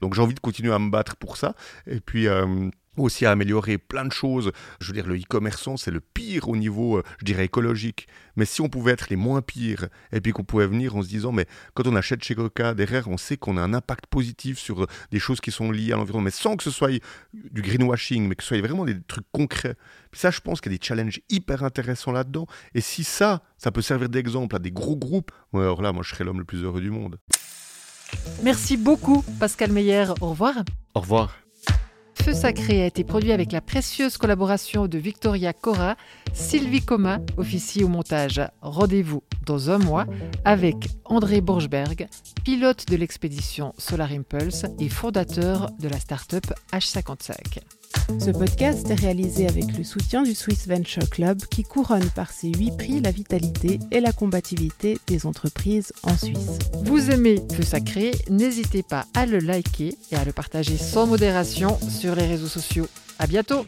Donc 0.00 0.14
j'ai 0.14 0.22
envie 0.22 0.34
de 0.34 0.40
continuer 0.40 0.72
à 0.72 0.78
me 0.78 0.90
battre 0.90 1.16
pour 1.16 1.36
ça. 1.36 1.54
Et 1.86 2.00
puis 2.00 2.28
euh, 2.28 2.70
aussi 2.96 3.26
à 3.26 3.30
améliorer 3.30 3.78
plein 3.78 4.04
de 4.04 4.12
choses. 4.12 4.52
Je 4.80 4.88
veux 4.88 4.92
dire, 4.92 5.06
le 5.06 5.16
e-commerçant, 5.16 5.76
c'est 5.76 5.90
le 5.90 6.00
pire 6.00 6.48
au 6.48 6.56
niveau, 6.56 6.98
euh, 6.98 7.02
je 7.18 7.24
dirais, 7.24 7.44
écologique. 7.44 8.06
Mais 8.36 8.44
si 8.44 8.60
on 8.60 8.68
pouvait 8.68 8.92
être 8.92 9.08
les 9.10 9.16
moins 9.16 9.42
pires, 9.42 9.88
et 10.12 10.20
puis 10.20 10.32
qu'on 10.32 10.44
pouvait 10.44 10.66
venir 10.66 10.96
en 10.96 11.02
se 11.02 11.08
disant, 11.08 11.32
mais 11.32 11.46
quand 11.74 11.86
on 11.86 11.96
achète 11.96 12.22
chez 12.24 12.34
Coca, 12.34 12.74
derrière, 12.74 13.08
on 13.08 13.16
sait 13.16 13.36
qu'on 13.36 13.56
a 13.56 13.62
un 13.62 13.74
impact 13.74 14.06
positif 14.06 14.58
sur 14.58 14.84
euh, 14.84 14.86
des 15.10 15.18
choses 15.18 15.40
qui 15.40 15.50
sont 15.50 15.70
liées 15.70 15.92
à 15.92 15.96
l'environnement, 15.96 16.24
mais 16.24 16.30
sans 16.30 16.56
que 16.56 16.62
ce 16.62 16.70
soit 16.70 16.90
du 17.32 17.62
greenwashing, 17.62 18.28
mais 18.28 18.34
que 18.34 18.42
ce 18.42 18.48
soit 18.48 18.60
vraiment 18.60 18.84
des 18.84 19.00
trucs 19.02 19.26
concrets. 19.32 19.76
Puis 20.10 20.20
ça, 20.20 20.30
je 20.30 20.40
pense 20.40 20.60
qu'il 20.60 20.72
y 20.72 20.74
a 20.74 20.78
des 20.78 20.84
challenges 20.84 21.20
hyper 21.28 21.64
intéressants 21.64 22.12
là-dedans. 22.12 22.46
Et 22.74 22.80
si 22.80 23.04
ça, 23.04 23.42
ça 23.58 23.70
peut 23.70 23.82
servir 23.82 24.08
d'exemple 24.08 24.56
à 24.56 24.58
des 24.58 24.70
gros 24.70 24.96
groupes, 24.96 25.32
alors 25.52 25.82
là, 25.82 25.92
moi, 25.92 26.02
je 26.02 26.10
serais 26.10 26.24
l'homme 26.24 26.38
le 26.38 26.44
plus 26.44 26.62
heureux 26.62 26.80
du 26.80 26.90
monde. 26.90 27.18
Merci 28.42 28.76
beaucoup, 28.76 29.22
Pascal 29.40 29.72
Meyer. 29.72 30.06
Au 30.20 30.30
revoir. 30.30 30.54
Au 30.94 31.00
revoir. 31.00 31.43
Feu 32.24 32.32
Sacré 32.32 32.80
a 32.80 32.86
été 32.86 33.04
produit 33.04 33.32
avec 33.32 33.52
la 33.52 33.60
précieuse 33.60 34.16
collaboration 34.16 34.86
de 34.86 34.96
Victoria 34.96 35.52
Cora, 35.52 35.94
Sylvie 36.32 36.80
Coma, 36.80 37.18
officier 37.36 37.84
au 37.84 37.88
montage. 37.88 38.40
Rendez-vous 38.62 39.22
dans 39.44 39.68
un 39.68 39.76
mois 39.76 40.06
avec 40.46 40.88
André 41.04 41.42
Borgberg, 41.42 42.08
pilote 42.42 42.88
de 42.88 42.96
l'expédition 42.96 43.74
Solar 43.76 44.10
Impulse 44.10 44.64
et 44.78 44.88
fondateur 44.88 45.70
de 45.78 45.86
la 45.86 46.00
start-up 46.00 46.46
H55. 46.72 47.60
Ce 48.18 48.30
podcast 48.30 48.90
est 48.90 48.94
réalisé 48.94 49.48
avec 49.48 49.76
le 49.76 49.84
soutien 49.84 50.22
du 50.22 50.34
Swiss 50.34 50.68
Venture 50.68 51.08
Club 51.08 51.40
qui 51.50 51.62
couronne 51.62 52.08
par 52.14 52.30
ses 52.30 52.48
huit 52.52 52.76
prix 52.76 53.00
la 53.00 53.10
vitalité 53.10 53.78
et 53.90 54.00
la 54.00 54.12
combativité 54.12 54.98
des 55.06 55.26
entreprises 55.26 55.92
en 56.02 56.16
Suisse. 56.16 56.58
Vous 56.84 57.10
aimez 57.10 57.42
Feu 57.54 57.62
Sacré 57.62 58.12
N'hésitez 58.28 58.82
pas 58.82 59.06
à 59.14 59.26
le 59.26 59.38
liker 59.38 59.96
et 60.12 60.16
à 60.16 60.24
le 60.24 60.32
partager 60.32 60.76
sans 60.76 61.06
modération 61.06 61.78
sur 61.88 62.14
les 62.14 62.26
réseaux 62.26 62.46
sociaux. 62.46 62.88
À 63.18 63.26
bientôt 63.26 63.64